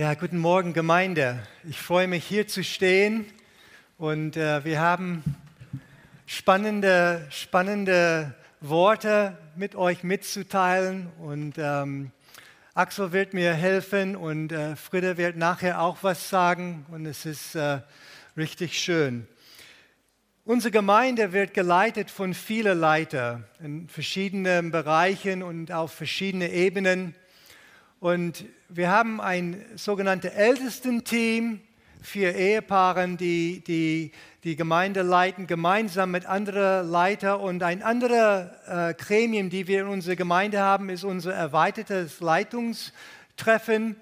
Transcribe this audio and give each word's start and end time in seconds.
Ja, 0.00 0.14
guten 0.14 0.38
Morgen 0.38 0.72
Gemeinde. 0.72 1.46
Ich 1.68 1.78
freue 1.78 2.08
mich 2.08 2.24
hier 2.24 2.48
zu 2.48 2.64
stehen 2.64 3.26
und 3.98 4.34
äh, 4.34 4.64
wir 4.64 4.80
haben 4.80 5.22
spannende, 6.24 7.26
spannende 7.28 8.34
Worte 8.62 9.36
mit 9.56 9.74
euch 9.74 10.02
mitzuteilen 10.02 11.10
und 11.18 11.56
ähm, 11.58 12.12
Axel 12.72 13.12
wird 13.12 13.34
mir 13.34 13.52
helfen 13.52 14.16
und 14.16 14.52
äh, 14.52 14.74
Friede 14.74 15.18
wird 15.18 15.36
nachher 15.36 15.82
auch 15.82 15.98
was 16.00 16.30
sagen 16.30 16.86
und 16.90 17.04
es 17.04 17.26
ist 17.26 17.54
äh, 17.54 17.80
richtig 18.38 18.80
schön. 18.80 19.28
Unsere 20.46 20.72
Gemeinde 20.72 21.34
wird 21.34 21.52
geleitet 21.52 22.10
von 22.10 22.32
vielen 22.32 22.80
Leitern 22.80 23.44
in 23.62 23.86
verschiedenen 23.86 24.70
Bereichen 24.70 25.42
und 25.42 25.72
auf 25.72 25.92
verschiedenen 25.92 26.50
Ebenen. 26.50 27.14
Und 28.00 28.46
wir 28.70 28.90
haben 28.90 29.20
ein 29.20 29.62
sogenanntes 29.76 30.32
Ältestenteam, 30.32 31.60
vier 32.00 32.34
Ehepaaren, 32.34 33.18
die, 33.18 33.62
die 33.66 34.12
die 34.42 34.56
Gemeinde 34.56 35.02
leiten, 35.02 35.46
gemeinsam 35.46 36.10
mit 36.10 36.24
anderen 36.24 36.90
Leitern. 36.90 37.40
Und 37.40 37.62
ein 37.62 37.82
anderer 37.82 38.54
äh, 38.66 38.94
Gremium, 38.94 39.50
die 39.50 39.66
wir 39.66 39.82
in 39.82 39.88
unserer 39.88 40.16
Gemeinde 40.16 40.60
haben, 40.60 40.88
ist 40.88 41.04
unser 41.04 41.34
erweitertes 41.34 42.20
Leitungstreffen, 42.20 43.96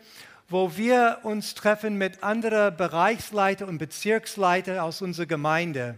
wo 0.48 0.76
wir 0.76 1.18
uns 1.24 1.54
treffen 1.54 1.98
mit 1.98 2.22
anderen 2.22 2.76
Bereichsleitern 2.76 3.68
und 3.68 3.78
Bezirksleitern 3.78 4.78
aus 4.78 5.02
unserer 5.02 5.26
Gemeinde. 5.26 5.96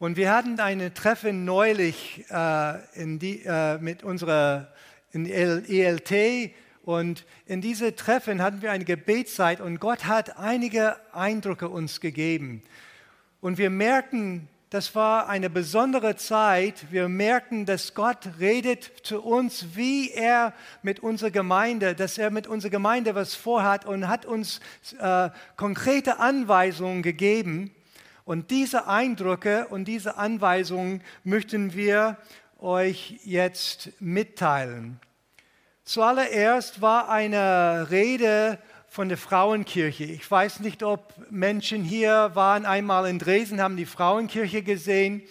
Und 0.00 0.16
wir 0.16 0.34
hatten 0.34 0.58
ein 0.58 0.92
Treffen 0.92 1.44
neulich 1.44 2.24
äh, 2.30 2.74
die, 2.96 3.44
äh, 3.46 3.78
mit 3.78 4.02
unserer 4.02 4.72
in 5.12 5.26
ELT 5.26 6.52
und 6.84 7.24
in 7.46 7.60
diese 7.60 7.94
Treffen 7.94 8.42
hatten 8.42 8.60
wir 8.60 8.72
eine 8.72 8.84
Gebetszeit 8.84 9.60
und 9.60 9.78
Gott 9.78 10.06
hat 10.06 10.38
einige 10.38 10.96
Eindrücke 11.12 11.68
uns 11.68 12.00
gegeben. 12.00 12.62
Und 13.40 13.58
wir 13.58 13.70
merken, 13.70 14.48
das 14.70 14.94
war 14.94 15.28
eine 15.28 15.50
besondere 15.50 16.16
Zeit. 16.16 16.90
Wir 16.90 17.08
merken, 17.08 17.66
dass 17.66 17.94
Gott 17.94 18.26
redet 18.40 18.90
zu 19.02 19.22
uns, 19.22 19.76
wie 19.76 20.10
er 20.10 20.54
mit 20.82 21.00
unserer 21.00 21.30
Gemeinde, 21.30 21.94
dass 21.94 22.18
er 22.18 22.30
mit 22.30 22.46
unserer 22.46 22.70
Gemeinde 22.70 23.14
was 23.14 23.34
vorhat 23.34 23.84
und 23.84 24.08
hat 24.08 24.24
uns 24.24 24.60
äh, 24.98 25.28
konkrete 25.56 26.18
Anweisungen 26.20 27.02
gegeben. 27.02 27.70
Und 28.24 28.50
diese 28.50 28.86
Eindrücke 28.86 29.66
und 29.68 29.86
diese 29.86 30.16
Anweisungen 30.16 31.02
möchten 31.22 31.74
wir 31.74 32.16
euch 32.58 33.20
jetzt 33.24 33.90
mitteilen. 34.00 35.00
Zuallererst 35.84 36.80
war 36.80 37.08
eine 37.08 37.88
Rede 37.90 38.58
von 38.86 39.08
der 39.08 39.18
Frauenkirche. 39.18 40.04
Ich 40.04 40.30
weiß 40.30 40.60
nicht, 40.60 40.84
ob 40.84 41.12
Menschen 41.28 41.82
hier 41.82 42.30
waren 42.34 42.66
einmal 42.66 43.08
in 43.08 43.18
Dresden, 43.18 43.60
haben 43.60 43.76
die 43.76 43.84
Frauenkirche 43.84 44.62
gesehen. 44.62 45.22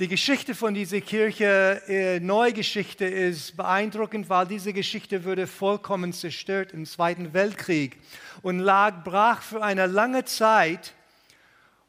Die 0.00 0.08
Geschichte 0.08 0.56
von 0.56 0.74
dieser 0.74 1.00
Kirche, 1.00 1.80
äh, 1.86 2.18
Neugeschichte, 2.18 3.04
ist 3.04 3.56
beeindruckend, 3.56 4.28
weil 4.28 4.46
diese 4.46 4.72
Geschichte 4.72 5.24
wurde 5.24 5.46
vollkommen 5.46 6.12
zerstört 6.12 6.72
im 6.72 6.86
Zweiten 6.86 7.32
Weltkrieg 7.32 7.96
und 8.42 8.58
lag 8.58 9.04
brach 9.04 9.42
für 9.42 9.62
eine 9.62 9.86
lange 9.86 10.24
Zeit. 10.24 10.92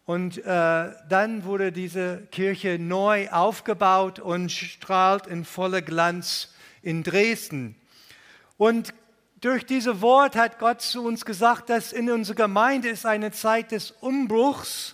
Und 0.05 0.37
äh, 0.37 0.91
dann 1.09 1.43
wurde 1.43 1.71
diese 1.71 2.27
Kirche 2.31 2.77
neu 2.77 3.29
aufgebaut 3.31 4.19
und 4.19 4.51
strahlt 4.51 5.25
in 5.25 5.43
voller 5.43 5.81
Glanz 5.81 6.53
in 6.83 7.01
Dresden. 7.01 7.80
Und 8.61 8.93
durch 9.39 9.65
dieses 9.65 10.01
Wort 10.01 10.35
hat 10.35 10.59
Gott 10.59 10.83
zu 10.83 11.03
uns 11.03 11.25
gesagt, 11.25 11.71
dass 11.71 11.91
in 11.91 12.11
unserer 12.11 12.35
Gemeinde 12.35 12.89
ist 12.89 13.07
eine 13.07 13.31
Zeit 13.31 13.71
des 13.71 13.89
Umbruchs. 13.89 14.93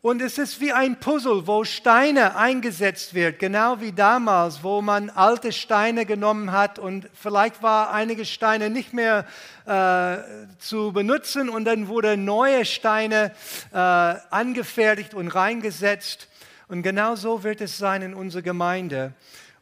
Und 0.00 0.22
es 0.22 0.38
ist 0.38 0.60
wie 0.60 0.72
ein 0.72 1.00
Puzzle, 1.00 1.48
wo 1.48 1.64
Steine 1.64 2.36
eingesetzt 2.36 3.14
wird, 3.14 3.40
genau 3.40 3.80
wie 3.80 3.90
damals, 3.90 4.62
wo 4.62 4.80
man 4.80 5.10
alte 5.10 5.50
Steine 5.50 6.06
genommen 6.06 6.52
hat 6.52 6.78
und 6.78 7.08
vielleicht 7.14 7.64
war 7.64 7.92
einige 7.92 8.24
Steine 8.24 8.70
nicht 8.70 8.92
mehr 8.92 9.26
äh, 9.66 10.18
zu 10.60 10.92
benutzen 10.92 11.48
und 11.48 11.64
dann 11.64 11.88
wurden 11.88 12.24
neue 12.24 12.64
Steine 12.64 13.32
äh, 13.72 13.76
angefertigt 13.76 15.14
und 15.14 15.26
reingesetzt. 15.26 16.28
Und 16.68 16.84
genau 16.84 17.16
so 17.16 17.42
wird 17.42 17.60
es 17.60 17.76
sein 17.76 18.02
in 18.02 18.14
unserer 18.14 18.42
Gemeinde. 18.42 19.14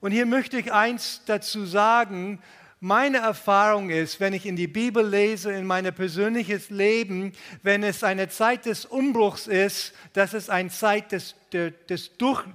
Und 0.03 0.13
hier 0.13 0.27
möchte 0.27 0.59
ich 0.59 0.71
eins 0.71 1.23
dazu 1.25 1.65
sagen, 1.65 2.43
meine 2.81 3.19
Erfahrung 3.19 3.91
ist, 3.91 4.21
wenn 4.21 4.33
ich 4.33 4.45
in 4.47 4.57
die 4.57 4.67
Bibel 4.67 5.07
lese, 5.07 5.53
in 5.53 5.67
mein 5.67 5.93
persönliches 5.95 6.71
Leben, 6.71 7.33
wenn 7.63 7.83
es 7.83 8.05
eine 8.05 8.29
Zeit 8.29 8.67
des 8.67 8.85
Umbruchs 8.85 9.47
ist, 9.47 9.95
dass 10.13 10.35
es 10.35 10.51
eine 10.51 10.69
Zeit 10.69 11.13
des, 11.13 11.35
des 11.53 12.11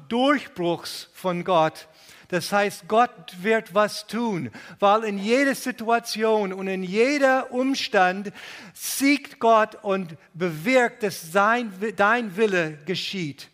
Durchbruchs 0.08 1.10
von 1.14 1.44
Gott. 1.44 1.88
Das 2.32 2.54
heißt, 2.54 2.88
Gott 2.88 3.36
wird 3.42 3.74
was 3.76 4.08
tun, 4.08 4.52
weil 4.80 5.04
in 5.04 5.18
jeder 5.18 5.54
Situation 5.54 6.54
und 6.54 6.68
in 6.68 6.82
jeder 6.82 7.52
Umstand 7.52 8.32
siegt 8.74 9.38
Gott 9.40 9.76
und 9.82 10.16
bewirkt, 10.34 11.04
dass 11.04 11.34
sein, 11.34 11.74
dein 11.98 12.38
Wille 12.38 12.78
geschieht. 12.86 13.51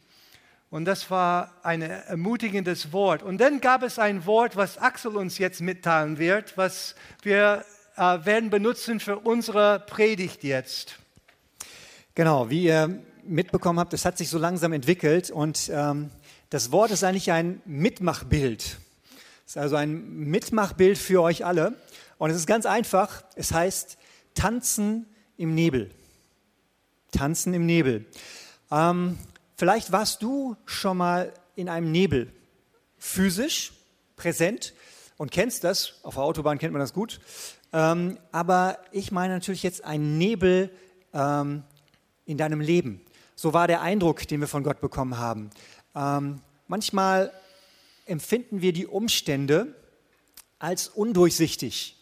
Und 0.70 0.86
das 0.86 1.10
war 1.10 1.54
ein 1.64 1.82
ermutigendes 1.82 2.92
Wort. 2.92 3.24
Und 3.24 3.40
dann 3.40 3.62
gab 3.62 3.84
es 3.84 4.00
ein 4.00 4.26
Wort, 4.26 4.56
was 4.56 4.78
Axel 4.78 5.16
uns 5.16 5.38
jetzt 5.38 5.62
mitteilen 5.62 6.18
wird, 6.18 6.58
was 6.58 6.96
wir 7.22 7.64
äh, 7.96 8.02
werden 8.26 8.50
benutzen 8.50 9.00
für 9.00 9.20
unsere 9.20 9.80
Predigt 9.80 10.44
jetzt. 10.44 11.00
Genau, 12.16 12.50
wie 12.50 12.66
ihr 12.66 13.02
mitbekommen 13.24 13.80
habt, 13.80 13.94
es 13.94 14.06
hat 14.06 14.18
sich 14.18 14.30
so 14.30 14.38
langsam 14.38 14.74
entwickelt 14.74 15.32
und 15.32 15.70
ähm, 15.74 16.10
das 16.50 16.72
Wort 16.72 16.92
ist 16.92 17.04
eigentlich 17.04 17.32
ein 17.32 17.62
Mitmachbild. 17.66 18.78
Es 19.46 19.52
ist 19.52 19.58
also 19.58 19.78
ein 19.78 20.10
Mitmachbild 20.26 20.98
für 20.98 21.22
euch 21.22 21.46
alle. 21.46 21.74
Und 22.18 22.32
es 22.32 22.38
ist 22.38 22.48
ganz 22.48 22.66
einfach. 22.66 23.24
Es 23.36 23.54
heißt 23.54 23.98
Tanzen 24.34 25.06
im 25.38 25.56
Nebel. 25.56 25.92
Tanzen 27.12 27.54
im 27.54 27.66
Nebel. 27.66 28.06
Ähm, 28.72 29.18
Vielleicht 29.58 29.92
warst 29.92 30.22
du 30.22 30.56
schon 30.66 30.98
mal 30.98 31.34
in 31.56 31.68
einem 31.68 31.92
Nebel 31.92 32.32
physisch 33.00 33.74
präsent 34.16 34.76
und 35.18 35.32
kennst 35.32 35.64
das. 35.64 35.96
Auf 36.04 36.14
der 36.14 36.24
Autobahn 36.24 36.60
kennt 36.60 36.74
man 36.74 36.80
das 36.80 36.94
gut. 36.94 37.20
Ähm, 37.74 38.20
aber 38.32 38.78
ich 38.92 39.12
meine 39.12 39.34
natürlich 39.34 39.64
jetzt 39.64 39.84
einen 39.84 40.20
Nebel 40.20 40.70
ähm, 41.12 41.64
in 42.26 42.38
deinem 42.38 42.62
Leben. 42.62 43.02
So 43.36 43.54
war 43.54 43.68
der 43.68 43.82
Eindruck, 43.82 44.28
den 44.28 44.42
wir 44.42 44.48
von 44.48 44.64
Gott 44.64 44.80
bekommen 44.80 45.18
haben. 45.18 45.50
Ähm, 45.96 46.40
manchmal 46.68 47.34
empfinden 48.06 48.62
wir 48.62 48.74
die 48.74 48.86
Umstände 48.86 49.74
als 50.60 50.88
undurchsichtig 50.88 51.98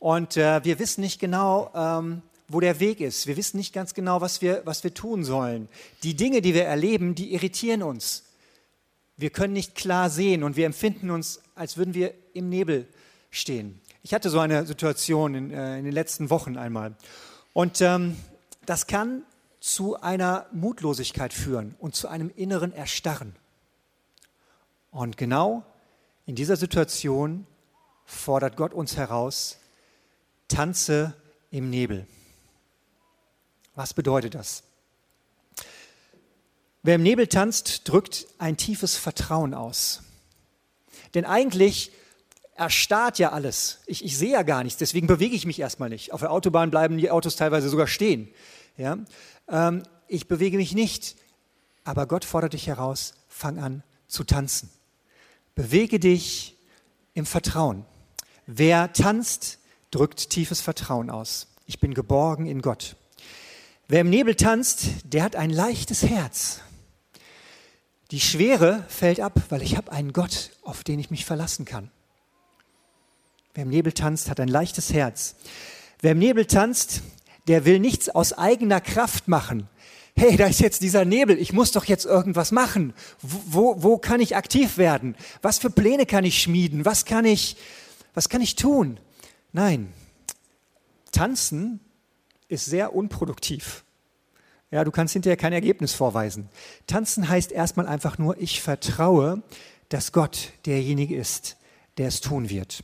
und 0.00 0.36
äh, 0.36 0.64
wir 0.64 0.80
wissen 0.80 1.02
nicht 1.02 1.20
genau, 1.20 1.70
ähm, 1.72 2.22
wo 2.48 2.60
der 2.60 2.80
Weg 2.80 3.00
ist. 3.00 3.26
Wir 3.26 3.36
wissen 3.36 3.56
nicht 3.56 3.72
ganz 3.72 3.94
genau, 3.94 4.20
was 4.20 4.40
wir, 4.42 4.62
was 4.64 4.84
wir 4.84 4.94
tun 4.94 5.24
sollen. 5.24 5.68
Die 6.02 6.14
Dinge, 6.14 6.40
die 6.42 6.54
wir 6.54 6.64
erleben, 6.64 7.14
die 7.14 7.32
irritieren 7.34 7.82
uns. 7.82 8.24
Wir 9.16 9.30
können 9.30 9.52
nicht 9.52 9.74
klar 9.74 10.10
sehen 10.10 10.42
und 10.42 10.56
wir 10.56 10.66
empfinden 10.66 11.10
uns, 11.10 11.40
als 11.54 11.76
würden 11.76 11.94
wir 11.94 12.12
im 12.34 12.48
Nebel 12.48 12.86
stehen. 13.30 13.80
Ich 14.02 14.14
hatte 14.14 14.30
so 14.30 14.38
eine 14.38 14.66
Situation 14.66 15.34
in, 15.34 15.50
äh, 15.50 15.78
in 15.78 15.84
den 15.84 15.92
letzten 15.92 16.30
Wochen 16.30 16.56
einmal. 16.56 16.94
Und 17.52 17.80
ähm, 17.80 18.16
das 18.66 18.86
kann 18.86 19.22
zu 19.58 20.00
einer 20.00 20.46
Mutlosigkeit 20.52 21.32
führen 21.32 21.74
und 21.78 21.96
zu 21.96 22.06
einem 22.06 22.30
inneren 22.36 22.72
Erstarren. 22.72 23.34
Und 24.90 25.16
genau 25.16 25.64
in 26.26 26.36
dieser 26.36 26.56
Situation 26.56 27.46
fordert 28.04 28.56
Gott 28.56 28.72
uns 28.72 28.96
heraus, 28.96 29.58
tanze 30.48 31.14
im 31.50 31.70
Nebel. 31.70 32.06
Was 33.76 33.94
bedeutet 33.94 34.34
das? 34.34 34.64
Wer 36.82 36.96
im 36.96 37.02
Nebel 37.02 37.28
tanzt, 37.28 37.88
drückt 37.88 38.26
ein 38.38 38.56
tiefes 38.56 38.96
Vertrauen 38.96 39.54
aus. 39.54 40.02
Denn 41.14 41.24
eigentlich 41.24 41.92
erstarrt 42.54 43.18
ja 43.18 43.32
alles. 43.32 43.80
Ich, 43.86 44.04
ich 44.04 44.16
sehe 44.16 44.32
ja 44.32 44.42
gar 44.42 44.64
nichts, 44.64 44.78
deswegen 44.78 45.06
bewege 45.06 45.36
ich 45.36 45.46
mich 45.46 45.60
erstmal 45.60 45.88
nicht. 45.88 46.12
Auf 46.12 46.20
der 46.20 46.30
Autobahn 46.30 46.70
bleiben 46.70 46.96
die 46.96 47.10
Autos 47.10 47.36
teilweise 47.36 47.68
sogar 47.68 47.86
stehen. 47.86 48.28
Ja? 48.76 48.98
Ähm, 49.48 49.82
ich 50.08 50.26
bewege 50.26 50.56
mich 50.56 50.74
nicht, 50.74 51.16
aber 51.84 52.06
Gott 52.06 52.24
fordert 52.24 52.54
dich 52.54 52.66
heraus, 52.66 53.14
fang 53.28 53.58
an 53.58 53.82
zu 54.08 54.24
tanzen. 54.24 54.70
Bewege 55.54 56.00
dich 56.00 56.56
im 57.14 57.26
Vertrauen. 57.26 57.84
Wer 58.46 58.92
tanzt, 58.92 59.58
drückt 59.90 60.30
tiefes 60.30 60.60
Vertrauen 60.60 61.10
aus. 61.10 61.48
Ich 61.66 61.80
bin 61.80 61.94
geborgen 61.94 62.46
in 62.46 62.62
Gott. 62.62 62.96
Wer 63.88 64.00
im 64.00 64.10
Nebel 64.10 64.34
tanzt, 64.34 64.86
der 65.04 65.22
hat 65.22 65.36
ein 65.36 65.50
leichtes 65.50 66.02
Herz. 66.02 66.60
Die 68.10 68.18
Schwere 68.18 68.84
fällt 68.88 69.20
ab, 69.20 69.40
weil 69.48 69.62
ich 69.62 69.76
habe 69.76 69.92
einen 69.92 70.12
Gott, 70.12 70.50
auf 70.62 70.82
den 70.82 70.98
ich 70.98 71.10
mich 71.10 71.24
verlassen 71.24 71.64
kann. 71.64 71.92
Wer 73.54 73.62
im 73.62 73.70
Nebel 73.70 73.92
tanzt, 73.92 74.28
hat 74.28 74.40
ein 74.40 74.48
leichtes 74.48 74.92
Herz. 74.92 75.36
Wer 76.00 76.12
im 76.12 76.18
Nebel 76.18 76.46
tanzt, 76.46 77.02
der 77.46 77.64
will 77.64 77.78
nichts 77.78 78.08
aus 78.08 78.32
eigener 78.32 78.80
Kraft 78.80 79.28
machen. 79.28 79.68
Hey, 80.16 80.36
da 80.36 80.46
ist 80.46 80.60
jetzt 80.60 80.82
dieser 80.82 81.04
Nebel, 81.04 81.38
ich 81.38 81.52
muss 81.52 81.70
doch 81.70 81.84
jetzt 81.84 82.06
irgendwas 82.06 82.50
machen. 82.50 82.92
Wo, 83.22 83.82
wo 83.84 83.98
kann 83.98 84.20
ich 84.20 84.34
aktiv 84.34 84.78
werden? 84.78 85.14
Was 85.42 85.58
für 85.58 85.70
Pläne 85.70 86.06
kann 86.06 86.24
ich 86.24 86.42
schmieden? 86.42 86.84
Was 86.84 87.04
kann 87.04 87.24
ich, 87.24 87.56
was 88.14 88.28
kann 88.28 88.40
ich 88.40 88.56
tun? 88.56 88.98
Nein, 89.52 89.92
tanzen 91.12 91.78
ist 92.48 92.66
sehr 92.66 92.94
unproduktiv. 92.94 93.84
Ja, 94.70 94.84
du 94.84 94.90
kannst 94.90 95.12
hinterher 95.12 95.36
kein 95.36 95.52
Ergebnis 95.52 95.94
vorweisen. 95.94 96.48
Tanzen 96.86 97.28
heißt 97.28 97.52
erstmal 97.52 97.86
einfach 97.86 98.18
nur, 98.18 98.40
ich 98.40 98.60
vertraue, 98.60 99.42
dass 99.88 100.12
Gott 100.12 100.52
derjenige 100.66 101.16
ist, 101.16 101.56
der 101.98 102.08
es 102.08 102.20
tun 102.20 102.50
wird. 102.50 102.82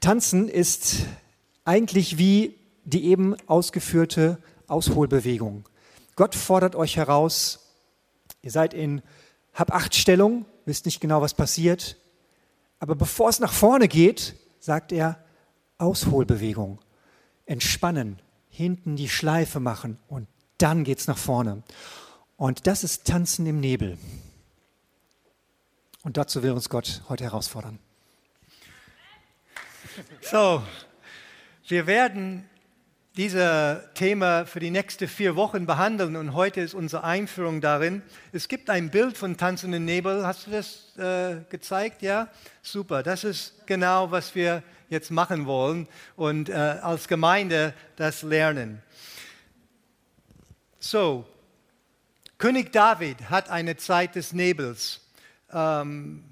Tanzen 0.00 0.48
ist 0.48 1.06
eigentlich 1.64 2.16
wie 2.16 2.54
die 2.84 3.04
eben 3.06 3.36
ausgeführte 3.46 4.38
Ausholbewegung. 4.66 5.68
Gott 6.16 6.34
fordert 6.34 6.74
euch 6.74 6.96
heraus, 6.96 7.60
ihr 8.42 8.50
seid 8.50 8.72
in 8.72 9.02
Hab-Acht-Stellung, 9.52 10.46
wisst 10.64 10.86
nicht 10.86 11.00
genau, 11.00 11.20
was 11.20 11.34
passiert, 11.34 11.96
aber 12.78 12.94
bevor 12.94 13.28
es 13.28 13.40
nach 13.40 13.52
vorne 13.52 13.88
geht, 13.88 14.34
sagt 14.58 14.92
er 14.92 15.22
Ausholbewegung, 15.80 16.80
entspannen, 17.46 18.20
hinten 18.48 18.96
die 18.96 19.08
Schleife 19.08 19.60
machen 19.60 19.98
und 20.08 20.26
dann 20.58 20.84
geht 20.84 20.98
es 20.98 21.06
nach 21.06 21.18
vorne. 21.18 21.62
Und 22.36 22.66
das 22.66 22.84
ist 22.84 23.06
Tanzen 23.06 23.46
im 23.46 23.60
Nebel. 23.60 23.98
Und 26.02 26.16
dazu 26.16 26.42
will 26.42 26.52
uns 26.52 26.68
Gott 26.68 27.02
heute 27.08 27.24
herausfordern. 27.24 27.78
So, 30.22 30.62
wir 31.66 31.86
werden 31.86 32.48
dieses 33.16 33.78
Thema 33.94 34.46
für 34.46 34.60
die 34.60 34.70
nächsten 34.70 35.08
vier 35.08 35.36
Wochen 35.36 35.66
behandeln 35.66 36.16
und 36.16 36.32
heute 36.32 36.60
ist 36.60 36.74
unsere 36.74 37.04
Einführung 37.04 37.60
darin. 37.60 38.02
Es 38.32 38.48
gibt 38.48 38.70
ein 38.70 38.90
Bild 38.90 39.18
von 39.18 39.36
tanzenden 39.36 39.84
Nebel. 39.84 40.26
Hast 40.26 40.46
du 40.46 40.52
das 40.52 40.96
äh, 40.96 41.42
gezeigt? 41.50 42.02
Ja, 42.02 42.28
super. 42.62 43.02
Das 43.02 43.24
ist 43.24 43.66
genau, 43.66 44.10
was 44.10 44.34
wir 44.34 44.62
jetzt 44.90 45.10
machen 45.10 45.46
wollen 45.46 45.88
und 46.16 46.50
äh, 46.50 46.52
als 46.52 47.08
Gemeinde 47.08 47.72
das 47.96 48.22
lernen. 48.22 48.82
So, 50.78 51.24
König 52.36 52.72
David 52.72 53.30
hat 53.30 53.48
eine 53.48 53.76
Zeit 53.76 54.14
des 54.16 54.32
Nebels. 54.32 55.00
Ähm, 55.52 56.24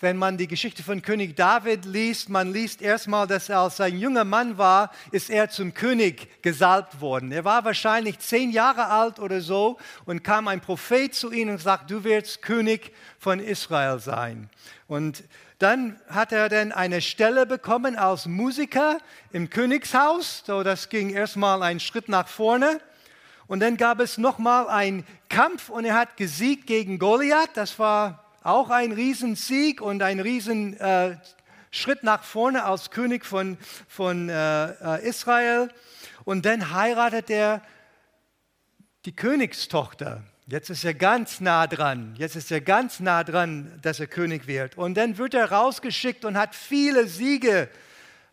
wenn 0.00 0.16
man 0.18 0.36
die 0.36 0.48
Geschichte 0.48 0.82
von 0.82 1.02
König 1.02 1.36
David 1.36 1.86
liest, 1.86 2.28
man 2.28 2.52
liest 2.52 2.82
erstmal, 2.82 3.26
dass 3.26 3.48
er 3.48 3.60
als 3.60 3.80
ein 3.80 3.98
junger 3.98 4.24
Mann 4.24 4.58
war, 4.58 4.90
ist 5.12 5.30
er 5.30 5.48
zum 5.48 5.72
König 5.72 6.42
gesalbt 6.42 7.00
worden. 7.00 7.32
Er 7.32 7.44
war 7.44 7.64
wahrscheinlich 7.64 8.18
zehn 8.18 8.50
Jahre 8.50 8.88
alt 8.88 9.18
oder 9.18 9.40
so 9.40 9.78
und 10.04 10.22
kam 10.22 10.48
ein 10.48 10.60
Prophet 10.60 11.14
zu 11.14 11.32
ihm 11.32 11.48
und 11.48 11.60
sagt, 11.60 11.90
du 11.90 12.04
wirst 12.04 12.42
König 12.42 12.92
von 13.18 13.40
Israel 13.40 13.98
sein. 13.98 14.50
Und 14.88 15.24
dann 15.64 15.98
hat 16.08 16.30
er 16.30 16.50
dann 16.50 16.72
eine 16.72 17.00
Stelle 17.00 17.46
bekommen 17.46 17.96
als 17.96 18.26
Musiker 18.26 18.98
im 19.32 19.48
Königshaus. 19.48 20.42
So, 20.44 20.62
das 20.62 20.90
ging 20.90 21.08
erstmal 21.08 21.62
einen 21.62 21.80
Schritt 21.80 22.10
nach 22.10 22.28
vorne. 22.28 22.82
Und 23.46 23.60
dann 23.60 23.78
gab 23.78 23.98
es 24.00 24.18
nochmal 24.18 24.68
einen 24.68 25.06
Kampf 25.30 25.70
und 25.70 25.86
er 25.86 25.94
hat 25.94 26.18
gesiegt 26.18 26.66
gegen 26.66 26.98
Goliath. 26.98 27.48
Das 27.54 27.78
war 27.78 28.26
auch 28.42 28.68
ein 28.68 28.92
Riesensieg 28.92 29.80
und 29.80 30.02
ein 30.02 30.20
Riesenschritt 30.20 30.82
äh, 32.02 32.02
nach 32.02 32.24
vorne 32.24 32.64
als 32.64 32.90
König 32.90 33.24
von, 33.24 33.56
von 33.88 34.28
äh, 34.28 34.66
äh, 34.66 35.08
Israel. 35.08 35.70
Und 36.24 36.44
dann 36.44 36.74
heiratet 36.74 37.30
er 37.30 37.62
die 39.06 39.16
Königstochter. 39.16 40.22
Jetzt 40.46 40.68
ist 40.68 40.84
er 40.84 40.92
ganz 40.92 41.40
nah 41.40 41.66
dran. 41.66 42.14
Jetzt 42.18 42.36
ist 42.36 42.52
er 42.52 42.60
ganz 42.60 43.00
nah 43.00 43.24
dran, 43.24 43.78
dass 43.80 43.98
er 43.98 44.06
König 44.06 44.46
wird. 44.46 44.76
Und 44.76 44.94
dann 44.94 45.16
wird 45.16 45.32
er 45.32 45.50
rausgeschickt 45.50 46.26
und 46.26 46.36
hat 46.36 46.54
viele 46.54 47.08
Siege 47.08 47.70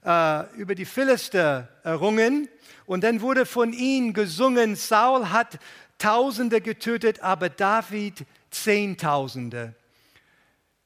äh, 0.03 0.55
über 0.57 0.75
die 0.75 0.83
Philister 0.83 1.69
errungen. 1.83 2.49
Und 2.85 3.05
dann 3.05 3.21
wurde 3.21 3.45
von 3.45 3.71
ihm 3.71 4.11
gesungen, 4.11 4.75
Saul 4.75 5.29
hat 5.29 5.57
Tausende 5.99 6.61
getötet, 6.61 7.21
aber 7.21 7.47
David 7.47 8.25
Zehntausende. 8.49 9.75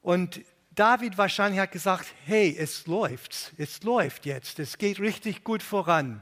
Und 0.01 0.41
David 0.75 1.17
wahrscheinlich 1.17 1.59
hat 1.59 1.71
gesagt, 1.71 2.05
hey, 2.25 2.55
es 2.59 2.85
läuft, 2.85 3.53
es 3.57 3.81
läuft 3.81 4.25
jetzt, 4.25 4.59
es 4.59 4.77
geht 4.77 4.99
richtig 4.99 5.43
gut 5.43 5.63
voran. 5.63 6.21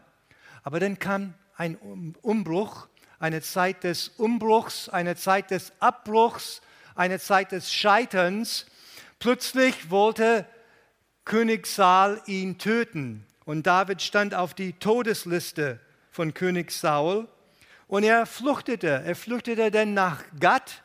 Aber 0.61 0.79
dann 0.79 0.99
kam 0.99 1.33
ein 1.57 1.75
Umbruch, 2.21 2.87
eine 3.23 3.41
Zeit 3.41 3.85
des 3.85 4.09
Umbruchs, 4.17 4.89
eine 4.89 5.15
Zeit 5.15 5.49
des 5.49 5.71
Abbruchs, 5.79 6.61
eine 6.93 7.21
Zeit 7.21 7.53
des 7.53 7.71
Scheiterns. 7.71 8.65
Plötzlich 9.17 9.89
wollte 9.89 10.45
König 11.23 11.65
Saul 11.65 12.21
ihn 12.25 12.57
töten 12.57 13.25
und 13.45 13.65
David 13.65 14.01
stand 14.01 14.35
auf 14.35 14.53
die 14.53 14.73
Todesliste 14.73 15.79
von 16.11 16.33
König 16.33 16.71
Saul 16.71 17.29
und 17.87 18.03
er 18.03 18.25
fluchtete. 18.25 19.03
Er 19.05 19.15
fluchtete 19.15 19.71
dann 19.71 19.93
nach 19.93 20.21
Gad 20.37 20.82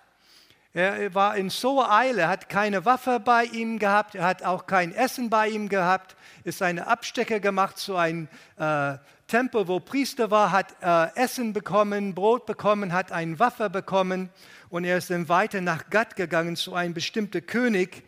er 0.75 1.15
war 1.15 1.37
in 1.37 1.51
so 1.51 1.83
Eile, 1.83 2.29
hat 2.29 2.49
keine 2.49 2.85
Waffe 2.85 3.21
bei 3.21 3.45
ihm 3.45 3.79
gehabt, 3.79 4.15
er 4.15 4.25
hat 4.25 4.43
auch 4.43 4.67
kein 4.67 4.93
Essen 4.93 5.31
bei 5.31 5.49
ihm 5.49 5.69
gehabt, 5.69 6.15
ist 6.45 6.63
eine 6.63 6.87
Abstecker 6.87 7.41
gemacht 7.41 7.79
zu 7.79 7.97
einem 7.97 8.29
äh, 8.59 8.99
Tempel, 9.27 9.67
wo 9.69 9.81
Priester 9.81 10.31
war, 10.31 10.53
hat 10.53 10.77
äh, 10.83 11.15
Essen 11.17 11.53
bekommen, 11.53 12.15
Brot 12.15 12.47
bekommen, 12.47 12.93
hat 12.93 13.13
eine 13.13 13.39
Waffe 13.39 13.71
bekommen 13.71 14.31
und 14.69 14.85
er 14.85 14.99
ist 14.99 15.11
dann 15.11 15.29
weiter 15.29 15.61
nach 15.61 15.91
Gad 15.91 16.17
gegangen 16.17 16.57
zu 16.57 16.75
einem 16.75 16.95
bestimmten 16.95 17.45
König. 17.47 18.05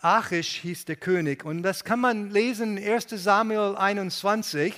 Achish 0.00 0.60
hieß 0.60 0.84
der 0.84 0.96
König 0.96 1.44
und 1.44 1.62
das 1.62 1.84
kann 1.84 2.00
man 2.00 2.30
lesen 2.30 2.76
in 2.78 2.92
1 2.92 3.08
Samuel 3.10 3.76
21. 3.76 4.74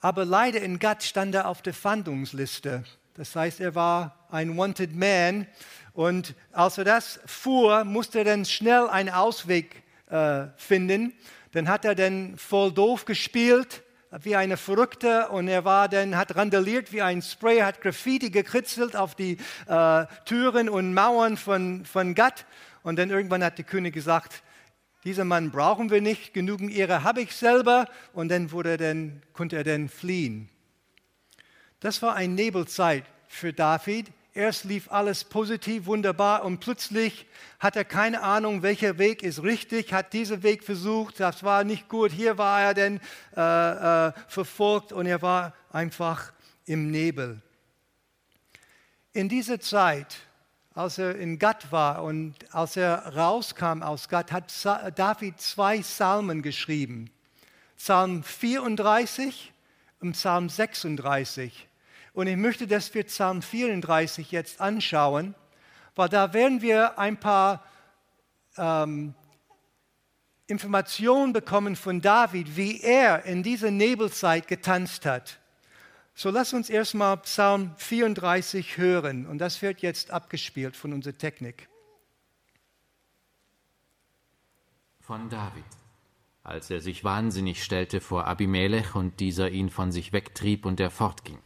Aber 0.00 0.24
leider 0.24 0.60
in 0.60 0.78
Gad 0.78 1.02
stand 1.02 1.34
er 1.34 1.48
auf 1.48 1.62
der 1.62 1.72
Fahndungsliste. 1.72 2.84
Das 3.14 3.34
heißt, 3.34 3.60
er 3.60 3.74
war 3.74 4.23
ein 4.34 4.56
Wanted 4.56 4.94
Man. 4.94 5.46
Und 5.92 6.34
als 6.52 6.76
er 6.76 6.84
das 6.84 7.20
fuhr, 7.24 7.84
musste 7.84 8.18
er 8.18 8.24
dann 8.24 8.44
schnell 8.44 8.88
einen 8.88 9.10
Ausweg 9.10 9.82
äh, 10.10 10.46
finden. 10.56 11.14
Dann 11.52 11.68
hat 11.68 11.84
er 11.84 11.94
dann 11.94 12.36
voll 12.36 12.72
doof 12.72 13.04
gespielt, 13.04 13.84
wie 14.22 14.34
eine 14.34 14.56
Verrückte. 14.56 15.28
Und 15.28 15.46
er 15.46 15.64
war 15.64 15.88
dann, 15.88 16.16
hat 16.16 16.34
randaliert 16.34 16.92
wie 16.92 17.00
ein 17.00 17.22
Spray, 17.22 17.60
hat 17.60 17.80
Graffiti 17.80 18.30
gekritzelt 18.30 18.96
auf 18.96 19.14
die 19.14 19.38
äh, 19.68 20.06
Türen 20.24 20.68
und 20.68 20.94
Mauern 20.94 21.36
von, 21.36 21.84
von 21.86 22.14
Gatt. 22.16 22.44
Und 22.82 22.98
dann 22.98 23.10
irgendwann 23.10 23.44
hat 23.44 23.56
der 23.56 23.64
König 23.64 23.94
gesagt, 23.94 24.42
dieser 25.04 25.24
Mann 25.24 25.52
brauchen 25.52 25.90
wir 25.90 26.00
nicht, 26.00 26.34
genügend 26.34 26.72
Ehre 26.72 27.04
habe 27.04 27.20
ich 27.20 27.36
selber. 27.36 27.86
Und 28.12 28.30
dann, 28.30 28.50
wurde 28.50 28.78
dann 28.78 29.22
konnte 29.32 29.54
er 29.54 29.64
dann 29.64 29.88
fliehen. 29.88 30.48
Das 31.78 32.02
war 32.02 32.16
eine 32.16 32.34
Nebelzeit 32.34 33.04
für 33.28 33.52
David. 33.52 34.10
Erst 34.36 34.64
lief 34.64 34.90
alles 34.90 35.22
positiv, 35.22 35.86
wunderbar 35.86 36.44
und 36.44 36.58
plötzlich 36.58 37.24
hat 37.60 37.76
er 37.76 37.84
keine 37.84 38.20
Ahnung, 38.20 38.62
welcher 38.62 38.98
Weg 38.98 39.22
ist 39.22 39.44
richtig, 39.44 39.92
hat 39.92 40.12
diesen 40.12 40.42
Weg 40.42 40.64
versucht, 40.64 41.20
das 41.20 41.44
war 41.44 41.62
nicht 41.62 41.88
gut, 41.88 42.10
hier 42.10 42.36
war 42.36 42.60
er 42.60 42.74
dann 42.74 43.00
äh, 43.36 44.08
äh, 44.08 44.12
verfolgt 44.26 44.92
und 44.92 45.06
er 45.06 45.22
war 45.22 45.54
einfach 45.70 46.32
im 46.66 46.90
Nebel. 46.90 47.40
In 49.12 49.28
dieser 49.28 49.60
Zeit, 49.60 50.16
als 50.74 50.98
er 50.98 51.14
in 51.14 51.38
Gad 51.38 51.70
war 51.70 52.02
und 52.02 52.34
als 52.52 52.76
er 52.76 53.14
rauskam 53.14 53.84
aus 53.84 54.08
Gad, 54.08 54.32
hat 54.32 54.52
David 54.98 55.40
zwei 55.40 55.78
Psalmen 55.78 56.42
geschrieben. 56.42 57.08
Psalm 57.76 58.24
34 58.24 59.52
und 60.00 60.12
Psalm 60.14 60.48
36. 60.48 61.68
Und 62.14 62.28
ich 62.28 62.36
möchte, 62.36 62.66
dass 62.68 62.94
wir 62.94 63.02
Psalm 63.04 63.42
34 63.42 64.30
jetzt 64.30 64.60
anschauen, 64.60 65.34
weil 65.96 66.08
da 66.08 66.32
werden 66.32 66.62
wir 66.62 66.96
ein 66.98 67.18
paar 67.18 67.64
ähm, 68.56 69.14
Informationen 70.46 71.32
bekommen 71.32 71.74
von 71.74 72.00
David, 72.00 72.56
wie 72.56 72.80
er 72.80 73.24
in 73.24 73.42
dieser 73.42 73.72
Nebelzeit 73.72 74.46
getanzt 74.46 75.06
hat. 75.06 75.40
So 76.14 76.30
lass 76.30 76.52
uns 76.52 76.70
erstmal 76.70 77.16
Psalm 77.18 77.74
34 77.78 78.78
hören 78.78 79.26
und 79.26 79.38
das 79.38 79.60
wird 79.60 79.82
jetzt 79.82 80.12
abgespielt 80.12 80.76
von 80.76 80.92
unserer 80.92 81.18
Technik. 81.18 81.68
Von 85.00 85.28
David. 85.28 85.64
Als 86.44 86.70
er 86.70 86.80
sich 86.80 87.02
wahnsinnig 87.02 87.64
stellte 87.64 88.00
vor 88.00 88.26
Abimelech 88.26 88.94
und 88.94 89.18
dieser 89.18 89.50
ihn 89.50 89.70
von 89.70 89.90
sich 89.90 90.12
wegtrieb 90.12 90.64
und 90.64 90.78
er 90.78 90.90
fortging. 90.90 91.40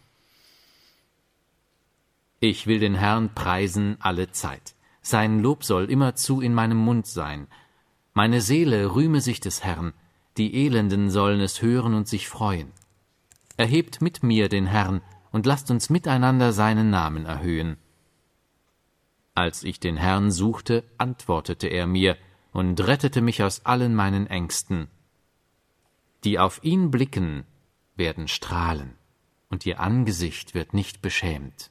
Ich 2.40 2.66
will 2.66 2.78
den 2.78 2.94
Herrn 2.94 3.34
preisen 3.34 3.96
alle 4.00 4.30
Zeit. 4.30 4.74
Sein 5.02 5.40
Lob 5.40 5.64
soll 5.64 5.90
immerzu 5.90 6.40
in 6.40 6.54
meinem 6.54 6.76
Mund 6.76 7.06
sein. 7.06 7.48
Meine 8.14 8.40
Seele 8.40 8.94
rühme 8.94 9.20
sich 9.20 9.40
des 9.40 9.64
Herrn. 9.64 9.92
die 10.36 10.54
Elenden 10.66 11.10
sollen 11.10 11.40
es 11.40 11.62
hören 11.62 11.94
und 11.94 12.06
sich 12.06 12.28
freuen. 12.28 12.70
Erhebt 13.56 14.00
mit 14.00 14.22
mir 14.22 14.48
den 14.48 14.66
Herrn 14.66 15.00
und 15.32 15.46
lasst 15.46 15.70
uns 15.72 15.90
miteinander 15.90 16.52
seinen 16.52 16.90
Namen 16.90 17.26
erhöhen. 17.26 17.76
Als 19.34 19.64
ich 19.64 19.80
den 19.80 19.96
Herrn 19.96 20.30
suchte, 20.30 20.84
antwortete 20.96 21.66
er 21.66 21.88
mir 21.88 22.16
und 22.52 22.80
rettete 22.86 23.20
mich 23.20 23.42
aus 23.42 23.66
allen 23.66 23.96
meinen 23.96 24.28
Ängsten. 24.28 24.86
Die 26.22 26.38
auf 26.38 26.62
ihn 26.62 26.92
blicken, 26.92 27.44
werden 27.96 28.28
strahlen, 28.28 28.94
und 29.48 29.66
ihr 29.66 29.80
Angesicht 29.80 30.54
wird 30.54 30.72
nicht 30.72 31.02
beschämt. 31.02 31.70